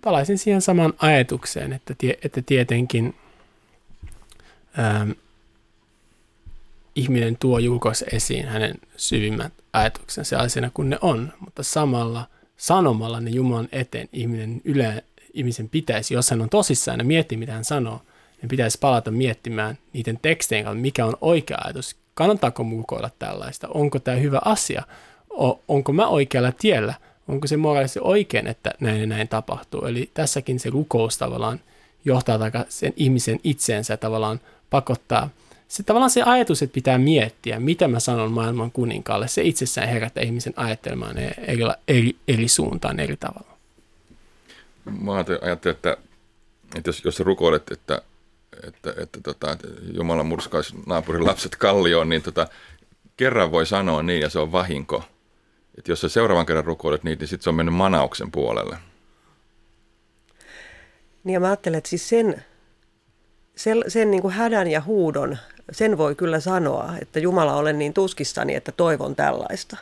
[0.01, 3.15] palaisin siihen samaan ajatukseen, että, tie, että tietenkin
[4.79, 5.11] ähm,
[6.95, 12.27] ihminen tuo julkois esiin hänen syvimmät ajatuksensa sellaisena kuin ne on, mutta samalla
[12.57, 17.53] sanomalla ne Jumalan eteen ihminen yle, ihmisen pitäisi, jos hän on tosissaan ja miettii, mitä
[17.53, 18.01] hän sanoo,
[18.41, 21.95] niin pitäisi palata miettimään niiden tekstien kanssa, mikä on oikea ajatus.
[22.13, 23.67] Kannattaako mukoilla tällaista?
[23.67, 24.83] Onko tämä hyvä asia?
[25.29, 26.93] O, onko mä oikealla tiellä?
[27.27, 29.85] onko se moraalisesti oikein, että näin ja näin tapahtuu.
[29.85, 31.59] Eli tässäkin se rukous tavallaan
[32.05, 35.29] johtaa sen ihmisen itseensä tavallaan pakottaa.
[35.71, 40.23] Se tavallaan se ajatus, että pitää miettiä, mitä mä sanon maailman kuninkaalle, se itsessään herättää
[40.23, 43.57] ihmisen ajattelemaan eri, eri, eri suuntaan eri tavalla.
[45.01, 48.01] Mä ajattelin, että, että jos, jos sä rukoilet, että,
[48.67, 52.47] että, että, tota, että Jumala murskaisi naapurin lapset kallioon, niin tota,
[53.17, 55.03] kerran voi sanoa niin ja se on vahinko–
[55.77, 58.77] että jos sä seuraavan kerran rukoilet niitä, niin sitten se on mennyt manauksen puolelle.
[61.23, 62.45] Niin ja mä ajattelen, että siis sen,
[63.55, 65.37] sen, sen niin kuin hädän ja huudon,
[65.71, 69.77] sen voi kyllä sanoa, että Jumala olen niin tuskissani, että toivon tällaista.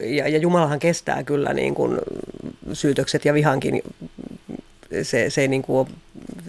[0.00, 1.98] Ja, ja Jumalahan kestää kyllä niin kuin
[2.72, 3.82] syytökset ja vihankin
[5.02, 5.86] se, se, ei niin kuin ole,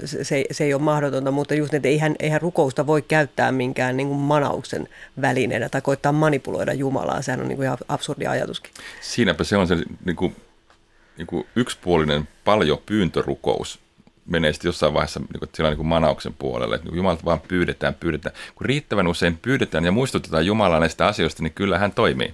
[0.05, 4.07] se, se ei ole mahdotonta, mutta just että eihän, eihän rukousta voi käyttää minkään niin
[4.07, 4.87] kuin manauksen
[5.21, 7.21] välineenä tai koittaa manipuloida Jumalaa.
[7.21, 8.71] Sehän on niin kuin ihan absurdi ajatuskin.
[9.01, 9.75] Siinäpä se on se
[10.05, 10.35] niin kuin,
[11.17, 13.79] niin kuin yksipuolinen paljon pyyntörukous,
[14.29, 17.93] menee sitten jossain vaiheessa niin kuin, sillä niin kuin manauksen puolelle, että Jumalalta vaan pyydetään,
[17.93, 18.35] pyydetään.
[18.55, 22.33] Kun riittävän usein pyydetään ja muistutetaan Jumalaa näistä asioista, niin kyllä hän toimii.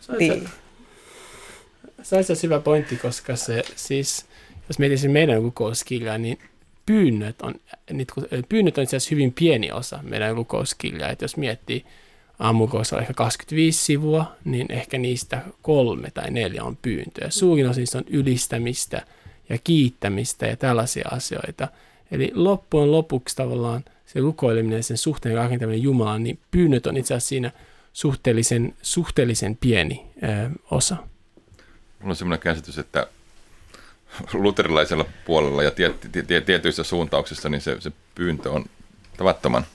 [0.00, 0.48] Se on, niin.
[2.02, 4.26] se, hyvä pointti, koska se siis,
[4.68, 6.38] jos mietisin meidän rukouskirjaa, niin
[6.86, 7.54] pyynnöt on,
[8.48, 11.10] pyynnöt on itse asiassa hyvin pieni osa meidän rukouskirjaa.
[11.10, 11.84] Että jos miettii,
[12.38, 17.30] aamukoossa on ehkä 25 sivua, niin ehkä niistä kolme tai neljä on pyyntöjä.
[17.30, 19.06] Suurin osa niistä on ylistämistä
[19.48, 21.68] ja kiittämistä ja tällaisia asioita.
[22.10, 27.28] Eli loppujen lopuksi tavallaan se rukoileminen, sen suhteen rakentaminen Jumalaan, niin pyynnöt on itse asiassa
[27.28, 27.50] siinä
[27.92, 30.96] suhteellisen, suhteellisen pieni ö, osa.
[32.00, 33.06] Mulla on sellainen käsitys, että
[34.32, 35.94] luterilaisella puolella ja tie,
[36.26, 38.64] tie, tietyissä suuntauksissa niin se, se pyyntö on
[39.16, 39.66] tavattoman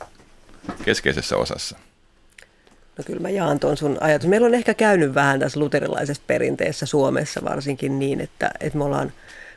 [0.86, 1.78] keskeisessä osassa.
[2.98, 4.30] No kyllä mä jaan tuon sun ajatus.
[4.30, 9.12] Meillä on ehkä käynyt vähän tässä luterilaisessa perinteessä Suomessa varsinkin niin, että, että me ollaan,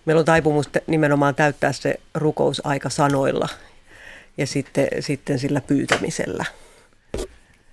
[0.05, 3.49] meillä on taipumus nimenomaan täyttää se rukousaika sanoilla
[4.38, 6.45] ja sitten, sitten sillä pyytämisellä.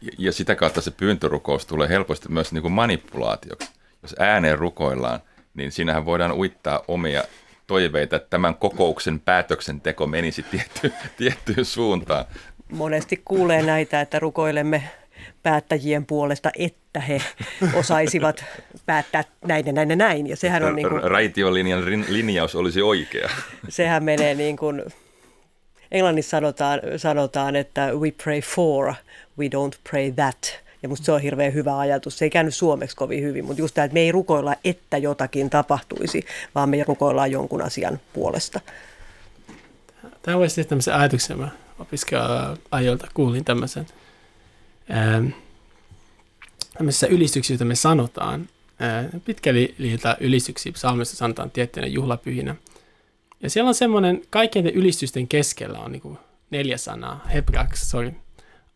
[0.02, 3.70] Ja, ja sitä kautta se pyyntörukous tulee helposti myös niin kuin manipulaatioksi.
[4.02, 5.20] Jos ääneen rukoillaan,
[5.54, 7.24] niin siinähän voidaan uittaa omia
[7.68, 12.26] toiveita, että tämän kokouksen päätöksenteko menisi tietty, tiettyyn suuntaan.
[12.72, 14.84] Monesti kuulee näitä, että rukoilemme
[15.44, 17.21] päättäjien puolesta, että he
[17.73, 18.45] osaisivat
[18.86, 20.28] päättää näin ja näin ja näin.
[20.28, 23.30] Ja sehän on niin kuin, Raitiolinjan linjaus olisi oikea.
[23.69, 24.84] Sehän menee niin kuin,
[25.91, 28.93] englannissa sanotaan, sanotaan, että we pray for,
[29.39, 30.60] we don't pray that.
[30.84, 32.17] Ja musta se on hirveän hyvä ajatus.
[32.17, 35.49] Se ei käynyt suomeksi kovin hyvin, mutta just tämä, että me ei rukoilla, että jotakin
[35.49, 36.25] tapahtuisi,
[36.56, 38.60] vaan me rukoillaan jonkun asian puolesta.
[40.21, 41.39] Tämä voisi tehdä tämmöisen ajatuksen.
[41.39, 41.49] Mä
[41.80, 43.88] opiskelijoilta kuulin tämmöisen–
[46.80, 48.50] tämmöisissä ylistyksissä, joita me sanotaan,
[49.26, 52.56] pitkäliiltä ylistyksiä psalmissa sanotaan tiettynä juhlapyhinä.
[53.44, 56.18] Ja siellä on semmoinen, kaikkien ylistysten keskellä on niin
[56.50, 58.12] neljä sanaa, hebraksi, sorry.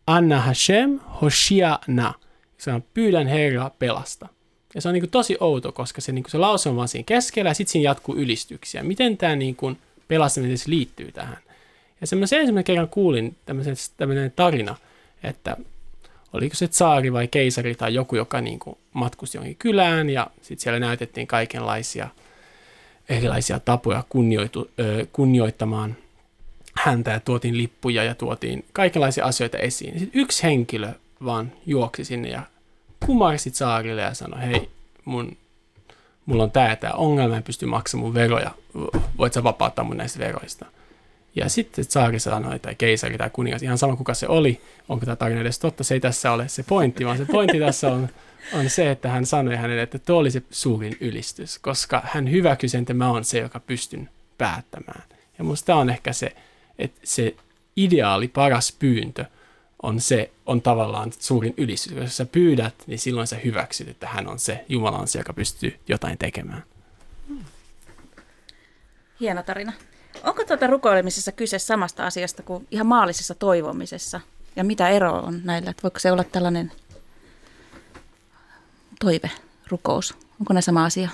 [0.06, 2.14] Anna Hashem Hoshiana.
[2.58, 4.28] Se on pyydän Herra pelasta.
[4.74, 7.50] Ja se on niin tosi outo, koska se, niin se lause on vaan siinä keskellä
[7.50, 8.82] ja sitten siinä jatkuu ylistyksiä.
[8.82, 9.56] Miten tämä niin
[10.08, 11.38] pelastaminen liittyy tähän?
[12.00, 13.36] Ja semmoisen ensimmäisen kerran kuulin
[13.96, 14.76] tämmöinen tarina,
[15.22, 15.56] että
[16.34, 20.62] oliko se tsaari vai keisari tai joku, joka niin kuin matkusti johonkin kylään ja sitten
[20.62, 22.08] siellä näytettiin kaikenlaisia
[23.08, 25.96] erilaisia tapoja kunnioitu, ö, kunnioittamaan
[26.74, 29.98] häntä ja tuotiin lippuja ja tuotiin kaikenlaisia asioita esiin.
[29.98, 30.88] Sitten yksi henkilö
[31.24, 32.42] vaan juoksi sinne ja
[33.06, 34.70] kumarsi tsaarille ja sanoi, hei,
[35.04, 35.36] mun,
[36.26, 38.50] mulla on tämä tämä ongelma, en pysty maksamaan mun veroja,
[39.18, 40.66] voit sä vapauttaa mun näistä veroista.
[41.36, 45.16] Ja sitten saari sanoi, tai keisari tai kuningas, ihan sama kuka se oli, onko tämä
[45.16, 48.08] tarina edes totta, se ei tässä ole se pointti, vaan se pointti tässä on,
[48.52, 52.68] on se, että hän sanoi hänelle, että tuo oli se suurin ylistys, koska hän hyväksyi
[52.68, 55.02] sen, että mä oon se, joka pystyn päättämään.
[55.38, 56.32] Ja musta tämä on ehkä se,
[56.78, 57.34] että se
[57.76, 59.24] ideaali, paras pyyntö
[59.82, 61.92] on se, on tavallaan suurin ylistys.
[61.92, 65.32] Jos sä pyydät, niin silloin sä hyväksyt, että hän on se, Jumala on se, joka
[65.32, 66.62] pystyy jotain tekemään.
[69.20, 69.72] Hieno tarina.
[70.22, 74.20] Onko tuota rukoilemisessa kyse samasta asiasta kuin ihan maallisessa toivomisessa?
[74.56, 75.70] Ja mitä ero on näillä?
[75.70, 76.72] Että voiko se olla tällainen
[79.00, 79.30] toive,
[79.68, 80.14] rukous?
[80.40, 81.10] Onko ne sama asia?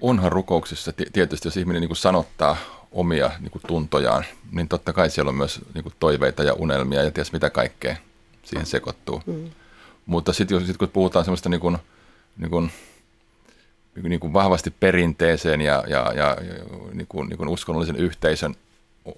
[0.00, 2.56] Onhan rukouksessa tietysti, jos ihminen niin kuin sanottaa
[2.92, 7.02] omia niin kuin tuntojaan, niin totta kai siellä on myös niin kuin toiveita ja unelmia
[7.02, 7.96] ja ties mitä kaikkea
[8.44, 9.22] siihen sekoittuu.
[9.26, 9.50] Mm.
[10.06, 11.78] Mutta sitten sit, kun puhutaan semmoista niin kuin,
[12.36, 12.72] niin kuin
[14.02, 16.36] niin kuin vahvasti perinteeseen ja, ja, ja
[16.92, 18.54] niin kuin, niin kuin uskonnollisen yhteisön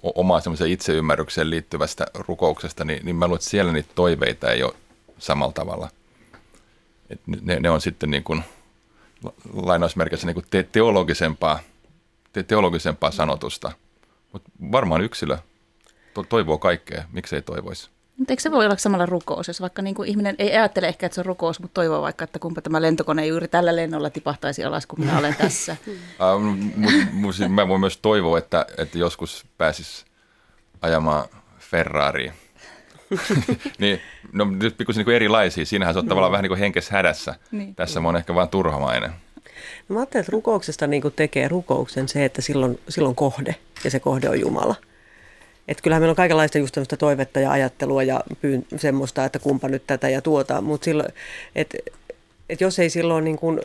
[0.01, 4.73] omaan semmoiseen itseymmärrykseen liittyvästä rukouksesta, niin, niin mä luulen, että siellä niitä toiveita ei ole
[5.19, 5.89] samalla tavalla.
[7.09, 8.43] Et ne, ne on sitten niin kuin,
[9.53, 11.59] lainausmerkissä niin kuin te, teologisempaa,
[12.33, 13.71] te, teologisempaa sanotusta.
[14.33, 15.37] Mutta varmaan yksilö
[16.13, 17.89] to, toivoo kaikkea, miksei toivoisi.
[18.17, 21.05] Mutta eikö se voi olla samalla rukous, jos vaikka niin kuin ihminen ei ajattele ehkä,
[21.05, 24.63] että se on rukous, mutta toivoo vaikka, että kumpa tämä lentokone juuri tällä lennolla tipahtaisi
[24.63, 25.77] alas, kun minä olen tässä.
[27.11, 30.05] mut, mä voin myös toivoa, että, että joskus pääsis
[30.81, 32.33] ajamaan Ferrariin.
[33.79, 34.01] niin,
[34.33, 35.65] no nyt pikkusen niin erilaisia.
[35.65, 36.09] Siinähän se on no.
[36.09, 37.35] tavallaan vähän niin kuin henkes hädässä.
[37.51, 37.75] Niin.
[37.75, 39.11] Tässä mä oon ehkä vaan turhamainen.
[39.89, 43.91] No mä ajattelen, että rukouksesta niin kuin tekee rukouksen se, että silloin, silloin kohde, ja
[43.91, 44.75] se kohde on Jumala.
[45.67, 49.83] Että kyllähän meillä on kaikenlaista just toivetta ja ajattelua ja pyyn, semmoista, että kumpa nyt
[49.87, 50.91] tätä ja tuota, mutta
[51.55, 51.77] että
[52.49, 53.61] et jos ei silloin niin kuin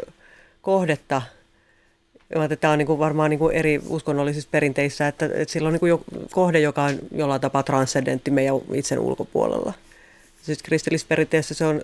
[0.62, 1.22] kohdetta,
[2.44, 5.72] että tämä on niin kuin varmaan niin kuin eri uskonnollisissa perinteissä, että, että sillä on
[5.72, 9.72] niin kuin jo, kohde, joka on jollain tapaa transcendentti meidän itsen ulkopuolella.
[10.42, 11.80] Siis kristillisessä perinteessä se on,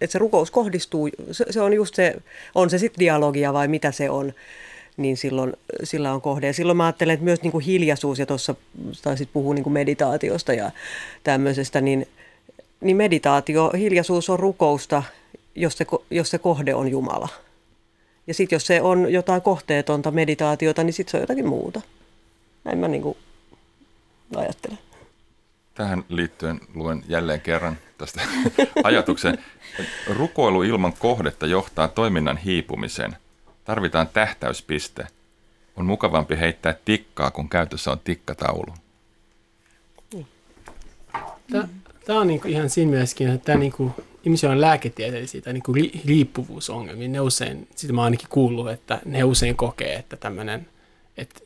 [0.00, 2.16] että se rukous kohdistuu, se, se on just se,
[2.54, 4.32] on se sitten dialogia vai mitä se on,
[4.98, 5.52] niin silloin
[5.84, 6.46] sillä on kohde.
[6.46, 8.54] Ja silloin mä ajattelen, että myös niin kuin hiljaisuus, ja tuossa
[9.02, 10.70] taisit puhua niin kuin meditaatiosta ja
[11.24, 12.06] tämmöisestä, niin,
[12.80, 15.02] niin meditaatio, hiljaisuus on rukousta,
[15.54, 17.28] jos se, jos se kohde on Jumala.
[18.26, 21.80] Ja sitten jos se on jotain kohteetonta meditaatiota, niin sitten se on jotakin muuta.
[22.64, 23.16] Näin mä niin kuin
[24.36, 24.78] ajattelen.
[25.74, 28.20] Tähän liittyen luen jälleen kerran tästä
[28.84, 29.38] ajatuksen.
[30.06, 33.16] Rukoilu ilman kohdetta johtaa toiminnan hiipumiseen.
[33.68, 35.06] Tarvitaan tähtäyspiste.
[35.76, 38.74] On mukavampi heittää tikkaa, kun käytössä on tikkataulu.
[42.06, 43.92] Tämä on niinku ihan siinä mielessäkin, että tämä niinku,
[44.24, 45.72] ihmisillä on lääketieteellisiä tai niinku
[46.04, 47.08] riippuvuusongelmia.
[47.08, 50.68] Ne usein, sitä mä ainakin kuullut, että ne usein kokee, että tämmöinen,
[51.16, 51.40] että,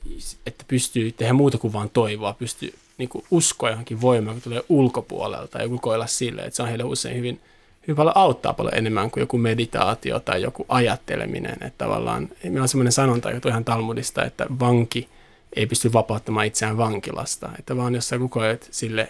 [0.47, 4.63] että pystyy tehdä muuta kuin vaan toivoa, pystyy niin kuin uskoa johonkin voimaan, kun tulee
[4.69, 7.41] ulkopuolelta ja rukoilla sille, että se on heille usein hyvin,
[7.83, 11.53] hyvin paljon auttaa paljon enemmän kuin joku meditaatio tai joku ajatteleminen.
[11.53, 15.09] Että tavallaan, meillä on semmoinen sanonta, joka ihan Talmudista, että vanki
[15.57, 17.51] ei pysty vapauttamaan itseään vankilasta.
[17.59, 19.09] Että vaan jos sä rukoilet sille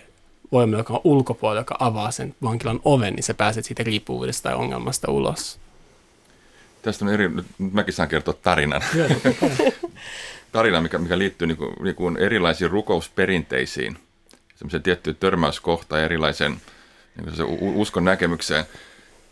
[0.52, 4.58] voima, joka on ulkopuolella, joka avaa sen vankilan oven, niin sä pääset siitä riippuvuudesta tai
[4.58, 5.58] ongelmasta ulos.
[6.82, 8.82] Tästä on eri, nyt mäkin saan kertoa tarinan.
[10.52, 13.98] tarina, mikä, mikä liittyy niin kuin, niin kuin erilaisiin rukousperinteisiin,
[14.54, 16.56] semmoiseen tiettyyn törmäyskohtaan erilaisen
[17.16, 18.64] niin kuin uskon näkemykseen.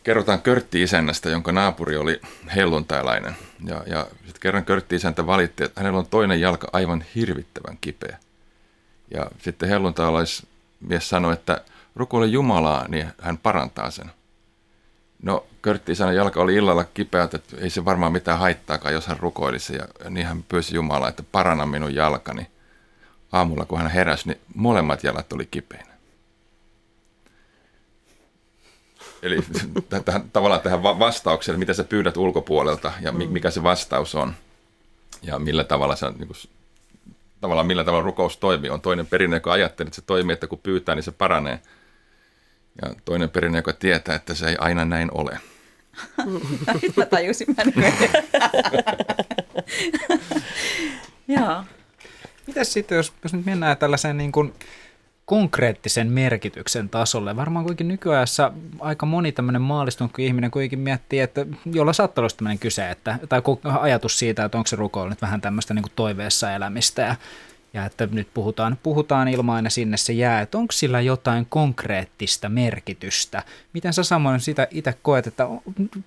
[0.03, 2.21] Kerrotaan Körtti-isännästä, jonka naapuri oli
[2.57, 3.37] helluntailainen.
[3.65, 8.19] Ja, ja sitten kerran Körtti-isäntä valitti, että hänellä on toinen jalka aivan hirvittävän kipeä.
[9.15, 11.61] Ja sitten helluntailaismies sanoi, että
[11.97, 14.11] rukoile Jumalaa, niin hän parantaa sen.
[15.23, 19.19] No Körtti sanoi, jalka oli illalla kipeä, että ei se varmaan mitään haittaakaan, jos hän
[19.19, 19.77] rukoilisi.
[19.77, 22.47] Ja niin hän pyysi Jumalaa, että parana minun jalkani.
[23.33, 25.90] Aamulla kun hän heräsi, niin molemmat jalat oli kipeinä.
[29.23, 29.39] Eli
[30.05, 33.29] tähän, tavallaan tähän vastaukseen, mitä sä pyydät ulkopuolelta ja mm.
[33.29, 34.35] mikä se vastaus on.
[35.23, 36.37] Ja millä tavalla sä, niin kuin,
[37.41, 38.71] tavallaan millä tavalla rukous toimii.
[38.71, 41.61] On toinen perinne, joka ajattelee, että se toimii, että kun pyytää, niin se paranee–
[42.83, 45.39] ja toinen perinne, joka tietää, että se ei aina näin ole.
[46.97, 47.63] mä tajusin, mä
[51.37, 51.65] Joo.
[52.47, 54.55] Mitäs sitten, jos, jos nyt mennään tällaiseen niin kuin
[55.31, 57.37] konkreettisen merkityksen tasolle.
[57.37, 62.59] Varmaan kuitenkin nykyajassa aika moni tämmöinen maalistunut ihminen kuitenkin miettii, että jolla saattaa olla tämmöinen
[62.59, 63.43] kyse, että, tai
[63.81, 67.17] ajatus siitä, että onko se rukoilu nyt vähän tämmöistä niin toiveessa elämistä ja
[67.75, 72.49] ja että nyt puhutaan, puhutaan ilmaan ja sinne se jää, että onko sillä jotain konkreettista
[72.49, 73.43] merkitystä?
[73.73, 75.49] Miten sä samoin sitä itse koet, että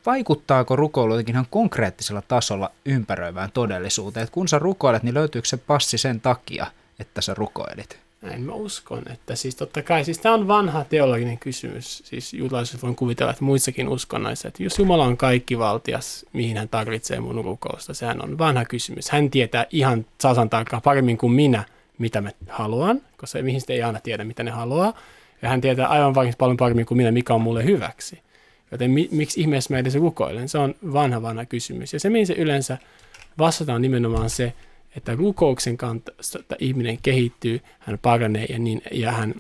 [0.06, 4.24] vaikuttaako rukoilu jotenkin ihan konkreettisella tasolla ympäröivään todellisuuteen?
[4.24, 6.68] Että kun sä rukoilet, niin löytyykö se passi sen takia,
[7.00, 8.03] että sä rukoilit?
[8.24, 12.84] Näin mä uskon, että siis totta kai, siis tämä on vanha teologinen kysymys, siis juutalaisuus
[12.84, 17.46] voin kuvitella, että muissakin uskonnoissa, että jos Jumala on kaikki valtias, mihin hän tarvitsee mun
[17.46, 19.10] rukousta, sehän on vanha kysymys.
[19.10, 21.64] Hän tietää ihan tasan tarkkaan paremmin kuin minä,
[21.98, 24.94] mitä mä haluan, koska ihmiset ei aina tiedä, mitä ne haluaa,
[25.42, 28.22] ja hän tietää aivan paljon paremmin kuin minä, mikä on mulle hyväksi.
[28.72, 30.50] Joten mi- miksi ihmeessä mä edes rukoilen?
[30.50, 31.94] Se on vanha, vanha kysymys.
[31.94, 32.78] Ja se, mihin se yleensä
[33.40, 34.54] vastataan nimenomaan se,
[34.98, 35.78] että rukouksen
[36.40, 39.36] että ihminen kehittyy, hän paranee ja, niin, ja hän,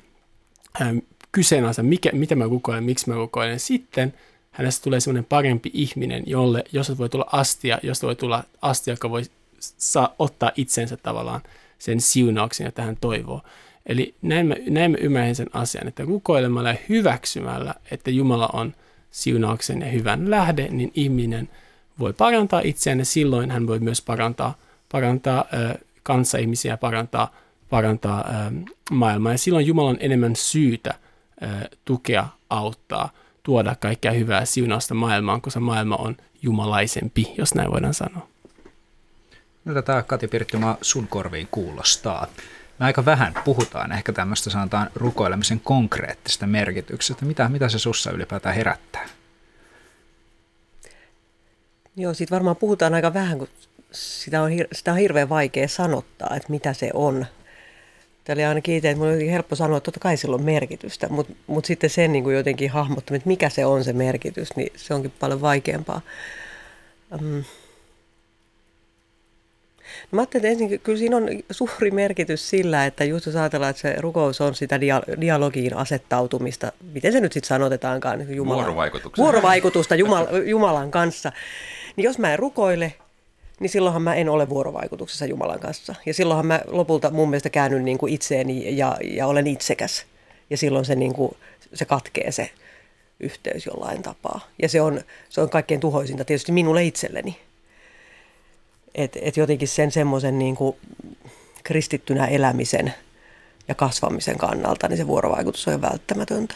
[0.73, 3.59] hän kyseenalaista, mikä, mitä mä rukoilen, miksi mä rukoilen.
[3.59, 4.13] Sitten
[4.51, 9.09] hänestä tulee semmoinen parempi ihminen, jolle, jos voi tulla astia, jos voi tulla astia, joka
[9.09, 9.23] voi
[9.59, 11.41] saa ottaa itsensä tavallaan
[11.79, 13.41] sen siunauksen, jota hän toivoo.
[13.85, 18.73] Eli näin mä, näin mä ymmärrän sen asian, että rukoilemalla ja hyväksymällä, että Jumala on
[19.11, 21.49] siunauksen ja hyvän lähde, niin ihminen
[21.99, 24.57] voi parantaa itseään ja silloin hän voi myös parantaa
[24.93, 25.45] parantaa
[26.03, 27.35] kanssaihmisiä, parantaa,
[27.69, 28.25] parantaa
[28.91, 29.31] maailmaa.
[29.31, 30.93] Ja silloin Jumala on enemmän syytä
[31.85, 33.09] tukea, auttaa,
[33.43, 38.27] tuoda kaikkea hyvää siunausta maailmaan, koska maailma on jumalaisempi, jos näin voidaan sanoa.
[39.65, 42.27] Miltä tämä Kati Pirttimaa sun korviin kuulostaa?
[42.79, 47.25] Me aika vähän puhutaan ehkä tämmöistä sanotaan rukoilemisen konkreettista merkityksestä.
[47.25, 49.05] Mitä, mitä se sussa ylipäätään herättää?
[51.95, 53.47] Joo, siitä varmaan puhutaan aika vähän, kun
[53.93, 57.25] sitä on, sitä on hirveän vaikea sanottaa, että mitä se on.
[58.23, 61.33] Tämä oli ainakin itse, että oli helppo sanoa, että totta kai sillä on merkitystä, mutta,
[61.47, 64.93] mutta sitten sen niin kuin jotenkin hahmottaminen, että mikä se on se merkitys, niin se
[64.93, 66.01] onkin paljon vaikeampaa.
[67.11, 67.43] Um,
[70.11, 73.69] No mä ajattelin, että ensin, kyllä siinä on suuri merkitys sillä, että just jos ajatellaan,
[73.69, 74.81] että se rukous on sitä
[75.21, 78.35] dialogiin asettautumista, miten se nyt sitten sanotetaankaan?
[78.35, 79.21] Jumalan, vuorovaikutusta.
[79.21, 81.31] Vuorovaikutusta Jumal, Jumalan kanssa.
[81.95, 82.93] Niin jos mä en rukoile,
[83.59, 85.95] niin silloinhan mä en ole vuorovaikutuksessa Jumalan kanssa.
[86.05, 90.05] Ja silloinhan mä lopulta mun mielestä käännyn niin kuin itseeni ja, ja olen itsekäs.
[90.49, 91.37] Ja silloin se, niin kuin,
[91.73, 92.49] se katkee se
[93.19, 94.47] yhteys jollain tapaa.
[94.61, 97.39] Ja se on, se on kaikkein tuhoisinta tietysti minulle itselleni.
[98.95, 100.77] Että et jotenkin sen semmoisen niin kuin
[101.63, 102.93] kristittynä elämisen
[103.67, 106.55] ja kasvamisen kannalta, niin se vuorovaikutus on välttämätöntä.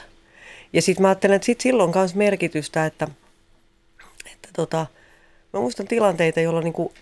[0.73, 3.07] Ja sitten mä ajattelen, että sit silloin myös merkitystä, että,
[4.33, 4.85] että tota,
[5.57, 6.93] mä muistan tilanteita, jolloin niin kuin,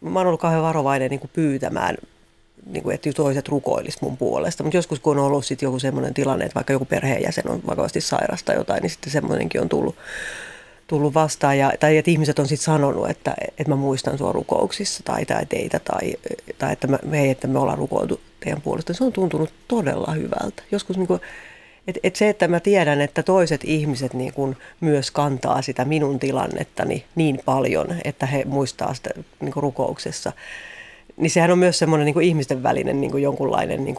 [0.00, 1.96] mä oon ollut kauhean varovainen niin kuin pyytämään,
[2.66, 4.62] niin kuin, että toiset rukoilisi mun puolesta.
[4.62, 8.00] Mutta joskus kun on ollut sit joku semmoinen tilanne, että vaikka joku perheenjäsen on vakavasti
[8.00, 9.96] sairasta jotain, niin sitten semmoinenkin on tullut,
[10.86, 11.58] tullut vastaan.
[11.58, 15.46] Ja, tai että ihmiset on sitten sanonut, että, että mä muistan sua rukouksissa tai, tai
[15.46, 16.16] teitä tai,
[16.58, 18.94] tai että, mä, hei, että me ollaan rukoiltu teidän puolesta.
[18.94, 20.62] Se on tuntunut todella hyvältä.
[20.70, 21.20] Joskus niin kuin,
[21.86, 26.18] et, et se, että mä tiedän, että toiset ihmiset niin kun myös kantaa sitä minun
[26.18, 29.10] tilannettani niin paljon, että he muistaa sitä
[29.40, 30.32] niin rukouksessa,
[31.16, 33.96] niin sehän on myös semmoinen niin ihmisten välinen niin jonkunlainen niin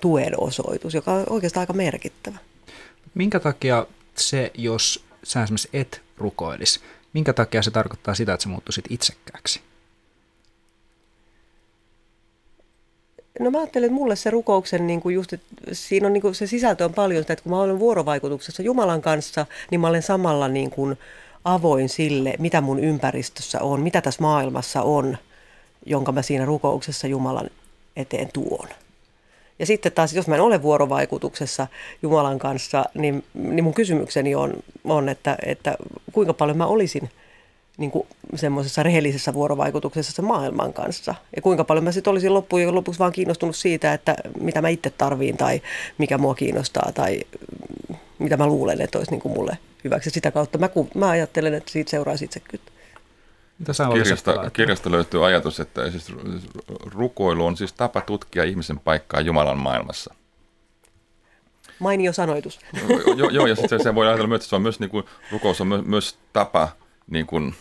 [0.00, 2.38] tuen osoitus, joka on oikeastaan aika merkittävä.
[3.14, 3.86] Minkä takia
[4.16, 6.80] se, jos sä esimerkiksi et rukoilisi,
[7.12, 9.60] minkä takia se tarkoittaa sitä, että sä muuttuisit itsekkääksi?
[13.38, 16.34] No mä ajattelen, että mulle se rukouksen, niin kuin just, että siinä on niin kuin,
[16.34, 20.02] se sisältö on paljon sitä, että kun mä olen vuorovaikutuksessa Jumalan kanssa, niin mä olen
[20.02, 20.98] samalla niin kuin
[21.44, 25.18] avoin sille, mitä mun ympäristössä on, mitä tässä maailmassa on,
[25.86, 27.50] jonka mä siinä rukouksessa Jumalan
[27.96, 28.68] eteen tuon.
[29.58, 31.66] Ja sitten taas, jos mä en ole vuorovaikutuksessa
[32.02, 35.76] Jumalan kanssa, niin, niin mun kysymykseni on, on että, että
[36.12, 37.10] kuinka paljon mä olisin–
[37.78, 41.14] niin kuin semmoisessa rehellisessä vuorovaikutuksessa maailman kanssa.
[41.36, 44.90] Ja kuinka paljon mä sitten olisin loppujen lopuksi vaan kiinnostunut siitä, että mitä mä itse
[44.90, 45.62] tarviin tai
[45.98, 47.20] mikä mua kiinnostaa tai
[48.18, 50.10] mitä mä luulen, että olisi niin kuin mulle hyväksi.
[50.10, 52.72] Sitä kautta mä, mä ajattelen, että siitä seuraisi itsekyyttä.
[53.92, 56.12] Kirjasta, kirjasta löytyy ajatus, että siis
[56.94, 60.14] rukoilu on siis tapa tutkia ihmisen paikkaa Jumalan maailmassa.
[61.78, 62.60] Mainio sanoitus.
[63.16, 65.60] Joo, jo, ja sitten se voi ajatella myös, että se on myös, niin kuin, rukous
[65.60, 66.68] on myös, myös tapa
[67.10, 67.54] niin kuin,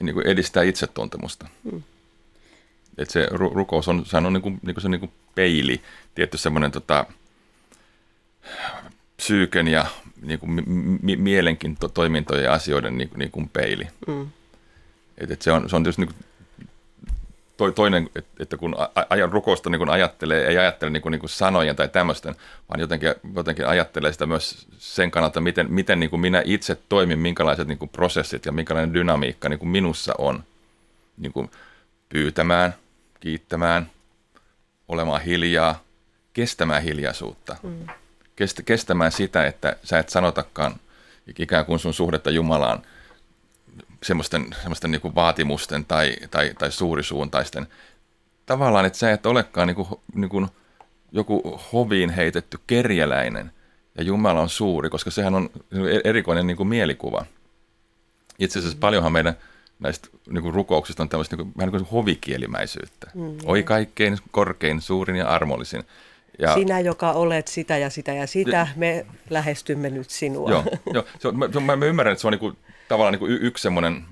[0.00, 1.48] niin kuin edistää itsetuntemusta.
[1.72, 1.82] Mm.
[2.98, 5.82] Et se ru- rukous on, sehän on niin kuin, niin kuin se niin kuin peili,
[6.14, 7.06] tietty semmoinen tota,
[9.16, 9.86] psyyken ja
[10.22, 10.50] niin kuin
[11.02, 13.88] mi- mielenkin to- toimintojen ja asioiden niin kuin, niin kuin peili.
[14.06, 14.28] Mm.
[15.18, 16.24] Et, et se, on, se on tietysti niin kuin
[17.56, 18.76] toi, toinen, että kun
[19.10, 22.34] ajan rukousta niin kun ajattelee, ei ajattele niin kuin, niin kuin sanojen tai tämmöisten,
[22.68, 27.18] vaan jotenkin, jotenkin ajattelee sitä myös sen kannalta, miten, miten niin kuin minä itse toimin,
[27.18, 30.44] minkälaiset niin kuin prosessit ja minkälainen dynamiikka niin kuin minussa on
[31.16, 31.50] niin kuin
[32.08, 32.74] pyytämään,
[33.20, 33.90] kiittämään,
[34.88, 35.82] olemaan hiljaa,
[36.32, 37.86] kestämään hiljaisuutta, mm.
[38.36, 40.74] Kest, kestämään sitä, että sä et sanotakaan
[41.38, 42.82] ikään kuin sun suhdetta Jumalaan–
[44.02, 47.66] semmoisten, semmoisten niin vaatimusten tai, tai, tai suurisuuntaisten.
[48.46, 50.46] Tavallaan, että sä et olekaan niin kuin, niin kuin
[51.12, 53.50] joku hoviin heitetty kerjäläinen
[53.98, 55.50] ja Jumala on suuri, koska sehän on
[56.04, 57.26] erikoinen niin kuin mielikuva.
[58.38, 59.36] Itse asiassa paljonhan meidän
[59.78, 63.10] näistä niin kuin rukouksista on tämmöistä niin kuin, vähän niin kuin hovikielimäisyyttä.
[63.14, 65.84] Mm, Oi kaikkein korkein, suurin ja armollisin.
[66.38, 70.50] Ja, Sinä, joka olet sitä ja sitä ja sitä, me lähestymme nyt sinua.
[70.50, 72.56] Joo, joo se on, mä, mä ymmärrän, että se on niin kuin
[72.88, 74.04] tavallaan niin kuin yksi semmoinen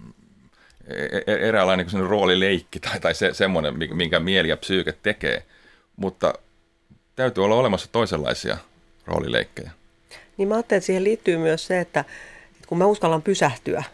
[0.89, 5.43] e-, e-, eräänlainen niin roolileikki tai, tai se, semmoinen, minkä mieli ja psyyke tekee,
[5.97, 6.35] mutta
[7.17, 8.57] täytyy olla olemassa toisenlaisia
[9.07, 9.71] roolileikkejä.
[10.37, 12.01] Niin mä ajattelen, että siihen liittyy myös se, että,
[12.55, 13.85] että kun mä uskallan pysähtyä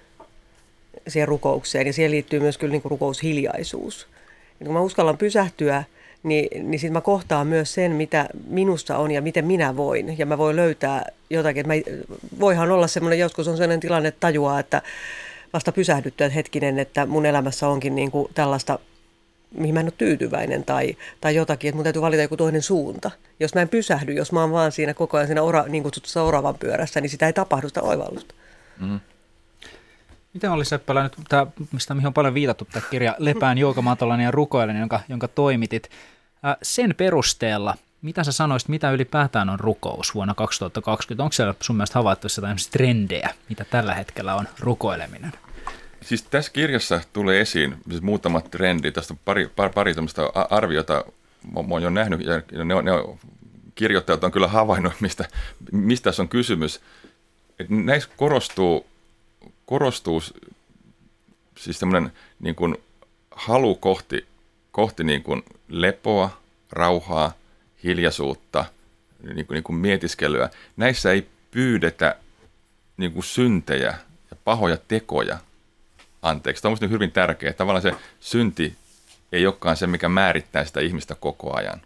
[1.09, 4.07] siihen rukoukseen, niin siihen liittyy myös kyllä niin kuin rukoushiljaisuus.
[4.61, 5.85] Ja kun mä uskallan pysähtyä,
[6.23, 10.19] niin, niin sitten mä kohtaan myös sen, mitä minussa on ja miten minä voin.
[10.19, 11.69] Ja mä voin löytää jotakin.
[11.69, 11.75] Mä,
[12.41, 14.83] voihan olla semmoinen, joskus on sellainen tilanne, että tajuaa, että
[15.53, 18.79] vasta pysähdyttyä hetkinen, että mun elämässä onkin niin kuin tällaista,
[19.55, 23.11] mihin mä en ole tyytyväinen tai, tai jotakin, että mun täytyy valita joku toinen suunta.
[23.41, 26.23] Jos mä en pysähdy, jos mä oon vaan siinä koko ajan siinä ora, niin kutsutussa
[26.23, 28.35] oravan pyörässä, niin sitä ei tapahdu sitä oivallusta.
[28.81, 29.01] Mm.
[30.35, 34.31] Miten oli Seppälä nyt, tämä, mistä mihin on paljon viitattu, tämä kirja Lepään joukamatollani ja
[34.31, 35.91] rukoilen, jonka, jonka toimitit.
[36.63, 41.23] Sen perusteella, mitä sä sanoisit, mitä ylipäätään on rukous vuonna 2020?
[41.23, 45.33] Onko siellä sun mielestä havaittu jotain trendejä, mitä tällä hetkellä on rukoileminen?
[46.03, 49.95] Siis tässä kirjassa tulee esiin siis muutamat trendit, tästä pari, pari, pari
[50.51, 51.05] arviota
[51.53, 53.19] mä oon jo nähnyt, ja ne on, ne on,
[53.75, 55.29] kirjoittajat on kyllä havainnut, mistä,
[55.73, 56.81] mistä tässä on kysymys.
[57.59, 58.87] Et näissä korostuu
[59.71, 60.23] korostuu
[61.59, 62.77] siis tämmöinen niin kuin
[63.31, 64.27] halu kohti,
[64.73, 66.41] kohti niin kuin lepoa,
[66.71, 67.33] rauhaa,
[67.85, 68.65] hiljaisuutta,
[69.35, 70.51] niin kuin, niin kuin mietiskelyä.
[70.77, 72.17] Näissä ei pyydetä
[72.97, 73.95] niin kuin syntejä
[74.31, 75.39] ja pahoja tekoja
[76.23, 76.63] anteeksi.
[76.63, 77.53] Tämä on hyvin tärkeää.
[77.53, 78.77] Tavallaan se synti
[79.33, 81.81] ei olekaan se, mikä määrittää sitä ihmistä koko ajan.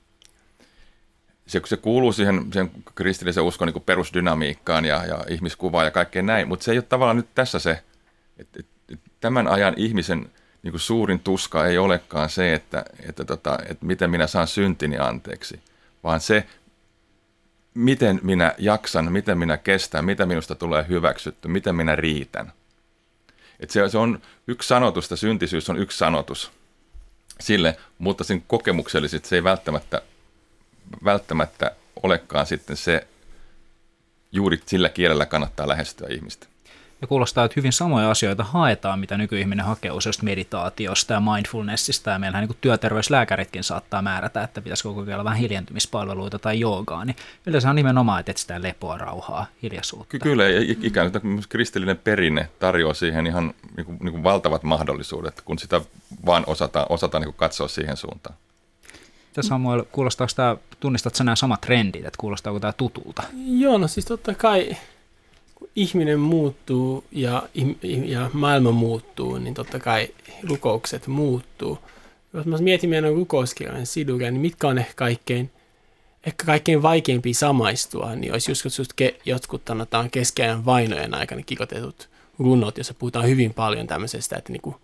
[1.47, 6.49] Se, se kuuluu siihen, siihen kristillisen uskon niin perusdynamiikkaan ja, ja ihmiskuvaan ja kaikkeen näin,
[6.49, 7.82] mutta se ei ole tavallaan nyt tässä se,
[8.38, 10.30] että, että tämän ajan ihmisen
[10.62, 14.99] niin kuin suurin tuska ei olekaan se, että, että, tota, että miten minä saan syntini
[14.99, 15.61] anteeksi,
[16.05, 16.47] vaan se,
[17.74, 22.53] miten minä jaksan, miten minä kestän, mitä minusta tulee hyväksytty, miten minä riitän.
[23.61, 26.53] Et se, se on yksi sanotus, syntisyys on yksi sanotus
[27.40, 30.03] sille, mutta sen kokemuksellisesti se ei välttämättä,
[31.05, 31.70] välttämättä
[32.03, 33.07] olekaan sitten se,
[34.32, 36.47] juuri sillä kielellä kannattaa lähestyä ihmistä.
[37.05, 42.11] Ja kuulostaa, että hyvin samoja asioita haetaan, mitä nykyihminen hakee useasta meditaatiosta ja mindfulnessista.
[42.11, 47.05] Ja meillähän niin työterveyslääkäritkin saattaa määrätä, että pitäisikö kokeilla vähän hiljentymispalveluita tai joogaa.
[47.05, 47.16] Niin
[47.47, 50.18] yleensä on nimenomaan, että etsitään lepoa, rauhaa, hiljaisuutta.
[50.18, 55.41] Kyllä, ja ikään kuin kristillinen perinne tarjoaa siihen ihan niin kuin, niin kuin valtavat mahdollisuudet,
[55.41, 55.80] kun sitä
[56.26, 58.37] vaan osataan, osataan niin kuin katsoa siihen suuntaan.
[59.43, 63.22] Samuel, kuulostaako tämä, tunnistatko nämä samat trendit, että kuulostaako tämä tutulta?
[63.47, 64.76] Joo, no siis totta kai
[65.55, 67.43] kun ihminen muuttuu ja,
[68.05, 70.09] ja maailma muuttuu, niin totta kai
[70.43, 71.78] rukoukset muuttuu.
[72.32, 75.51] Jos mä mietin meidän rukouskirjan siduria, niin mitkä on ehkä kaikkein,
[76.26, 82.09] ehkä kaikkein vaikeimpia samaistua, niin olisi just, just ke, jotkut sanotaan keskiajan vainojen aikana kikotetut
[82.39, 84.76] runot, jossa puhutaan hyvin paljon tämmöisestä, että niin kuin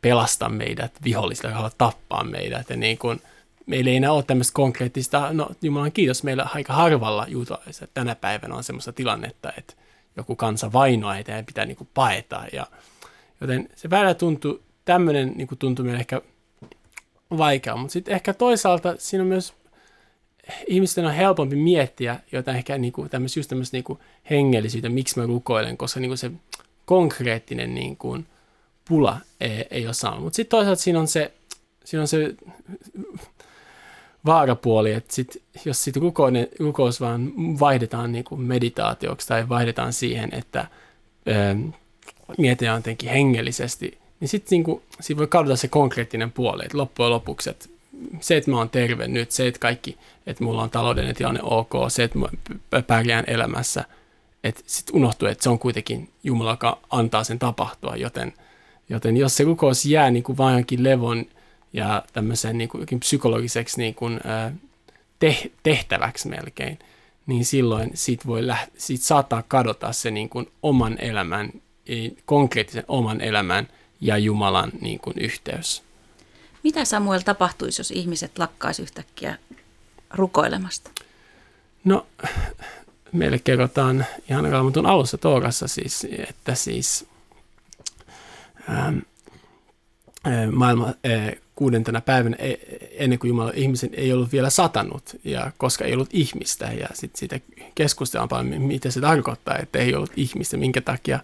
[0.00, 2.70] pelasta meidät vihollisille, jotka tappaa meidät.
[2.70, 3.20] Ja niin kuin,
[3.66, 8.54] meillä ei enää ole tämmöistä konkreettista, no Jumalan kiitos, meillä aika harvalla juutalaisilla tänä päivänä
[8.54, 9.74] on semmoista tilannetta, että
[10.16, 12.44] joku kansa vainoa ja pitää niin kuin paeta.
[12.52, 12.66] Ja,
[13.40, 16.22] joten se välillä tuntuu, tämmöinen niin kuin tuntuu meille ehkä
[17.38, 19.54] vaikea, mutta sitten ehkä toisaalta siinä on myös
[20.66, 23.98] ihmisten on helpompi miettiä jotain ehkä niin kuin tämmöistä, just tämmöistä niin kuin
[24.30, 26.30] hengellisyyttä, miksi mä rukoilen, koska niin kuin se
[26.84, 28.26] konkreettinen niin kuin
[28.88, 30.22] pula ei, ei ole saanut.
[30.22, 31.32] Mutta sitten toisaalta siinä on se,
[31.84, 32.34] siinä on se
[34.26, 40.34] vaarapuoli, että sit, jos sit rukoinen, rukous vaan vaihdetaan niin kuin meditaatioksi tai vaihdetaan siihen,
[40.34, 40.66] että
[41.28, 41.56] ö,
[42.38, 47.50] mietitään jotenkin hengellisesti, niin sitten niin sit voi kadota se konkreettinen puoli, että loppujen lopuksi,
[47.50, 47.68] että
[48.20, 51.72] se, että mä oon terve nyt, se, että kaikki, että mulla on taloudellinen tilanne ok,
[51.88, 52.28] se, että mä
[52.86, 53.84] pärjään elämässä,
[54.44, 58.32] että sitten unohtuu, että se on kuitenkin Jumala, joka antaa sen tapahtua, joten,
[58.88, 61.26] joten jos se rukous jää niin kuin vain levon
[61.74, 64.20] ja tämmöisen niin kuin, psykologiseksi niin kuin,
[65.18, 66.78] te, tehtäväksi melkein,
[67.26, 71.50] niin silloin siitä, voi läht- siitä saattaa kadota se niin kuin oman elämän,
[72.24, 73.68] konkreettisen oman elämän
[74.00, 75.82] ja Jumalan niin kuin yhteys.
[76.62, 79.38] Mitä Samuel tapahtuisi, jos ihmiset lakkaisi yhtäkkiä
[80.10, 80.90] rukoilemasta?
[81.84, 82.06] No,
[83.12, 87.06] meille kerrotaan ihan raamatun alussa Toorassa siis, että siis
[88.68, 88.98] ähm,
[90.52, 90.94] maailma,
[91.54, 92.54] kuudentena päivänä e,
[92.90, 97.18] ennen kuin Jumala ihmisen ei ollut vielä satanut, ja koska ei ollut ihmistä, ja sitten
[97.18, 97.40] siitä
[97.74, 101.20] keskustellaan paljon, mitä se tarkoittaa, että ei ollut ihmistä, minkä takia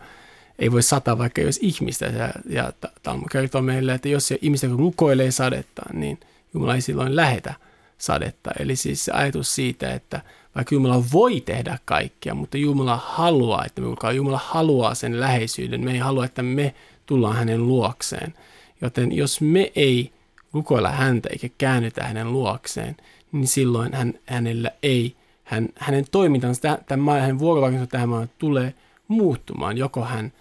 [0.59, 2.07] ei voi sataa, vaikka ei olisi ihmistä.
[2.07, 2.73] Ja, ja
[3.03, 6.21] Talmud kertoo meille, että jos ihmistä rukoilee sadetta, niin
[6.55, 7.55] Jumala ei silloin lähetä
[7.99, 8.51] sadetta.
[8.59, 10.21] Eli siis se ajatus siitä, että
[10.55, 15.85] vaikka Jumala voi tehdä kaikkea, mutta Jumala haluaa, että me Jumala haluaa sen läheisyyden.
[15.85, 16.75] Me ei halua, että me
[17.07, 18.35] tullaan hänen luokseen.
[18.81, 20.13] Joten jos me ei
[20.53, 22.97] rukoilla häntä eikä käännytä hänen luokseen,
[23.33, 28.75] niin silloin hän, hänellä ei, hän, hänen toimintansa, tämän hänen vuorovaikutuksensa tähän maahan tulee
[29.09, 29.79] muuttumaan.
[29.79, 30.33] Joko hän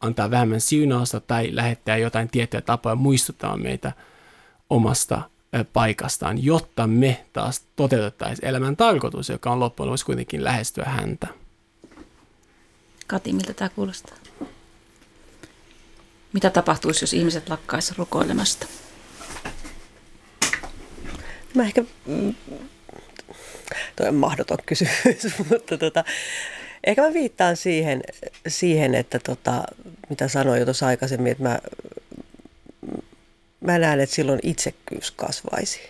[0.00, 3.92] antaa vähemmän siunausta tai lähettää jotain tiettyjä tapoja muistuttaa meitä
[4.70, 5.22] omasta
[5.72, 11.26] paikastaan, jotta me taas toteutettaisiin elämän tarkoitus, joka on loppujen lopuksi kuitenkin lähestyä häntä.
[13.06, 14.16] Kati, miltä tämä kuulostaa?
[16.32, 18.66] Mitä tapahtuisi, jos ihmiset lakkaisivat rukoilemasta?
[21.54, 22.34] Mä ehkä, mm,
[23.96, 26.04] toi on mahdoton kysymys, mutta tota,
[26.84, 28.02] ehkä mä viittaan siihen,
[28.48, 29.62] siihen että tota,
[30.10, 31.58] mitä sanoin jo tuossa aikaisemmin, että mä,
[33.60, 35.80] mä näen, että silloin itsekkyys kasvaisi.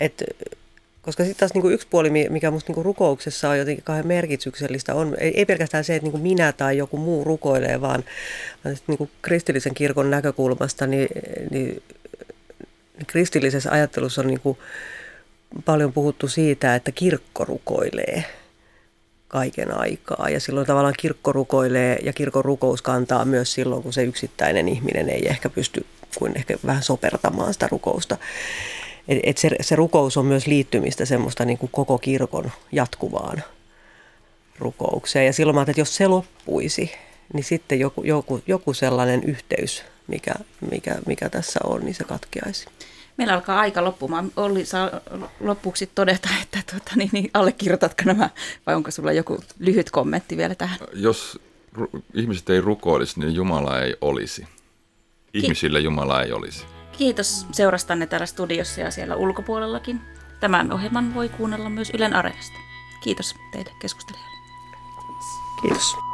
[0.00, 0.24] Et,
[1.02, 5.16] koska sitten taas niin yksi puoli, mikä minusta niin rukouksessa on jotenkin kauhean merkityksellistä, on
[5.18, 8.04] ei, ei pelkästään se, että niin minä tai joku muu rukoilee, vaan,
[8.64, 11.08] vaan niin kristillisen kirkon näkökulmasta, niin,
[11.50, 11.82] niin
[13.06, 14.58] kristillisessä ajattelussa on niin kuin
[15.64, 18.24] paljon puhuttu siitä, että kirkko rukoilee
[19.28, 20.28] kaiken aikaa.
[20.30, 25.08] Ja silloin tavallaan kirkko rukoilee ja kirkon rukous kantaa myös silloin, kun se yksittäinen ihminen
[25.08, 25.86] ei ehkä pysty
[26.18, 28.16] kuin ehkä vähän sopertamaan sitä rukousta.
[29.08, 33.42] Et, et se, se rukous on myös liittymistä semmoista niin kuin koko kirkon jatkuvaan
[34.58, 35.26] rukoukseen.
[35.26, 36.92] Ja silloin mä että jos se loppuisi,
[37.32, 40.34] niin sitten joku, joku, joku sellainen yhteys, mikä,
[40.70, 42.66] mikä, mikä tässä on, niin se katkeaisi.
[43.20, 44.32] Meillä alkaa aika loppumaan.
[44.36, 44.90] Olli, saa
[45.40, 48.30] lopuksi todeta, että tuota, niin, niin, allekirjoitatko nämä,
[48.66, 50.78] vai onko sulla joku lyhyt kommentti vielä tähän?
[50.94, 51.40] Jos
[52.14, 54.46] ihmiset ei rukoilisi, niin Jumala ei olisi.
[55.34, 56.64] ihmisille Jumala ei olisi.
[56.98, 60.00] Kiitos seurastanne täällä studiossa ja siellä ulkopuolellakin.
[60.40, 62.58] Tämän ohjelman voi kuunnella myös Ylen Areenasta.
[63.04, 64.38] Kiitos teille keskustelijoille.
[65.62, 66.09] Kiitos.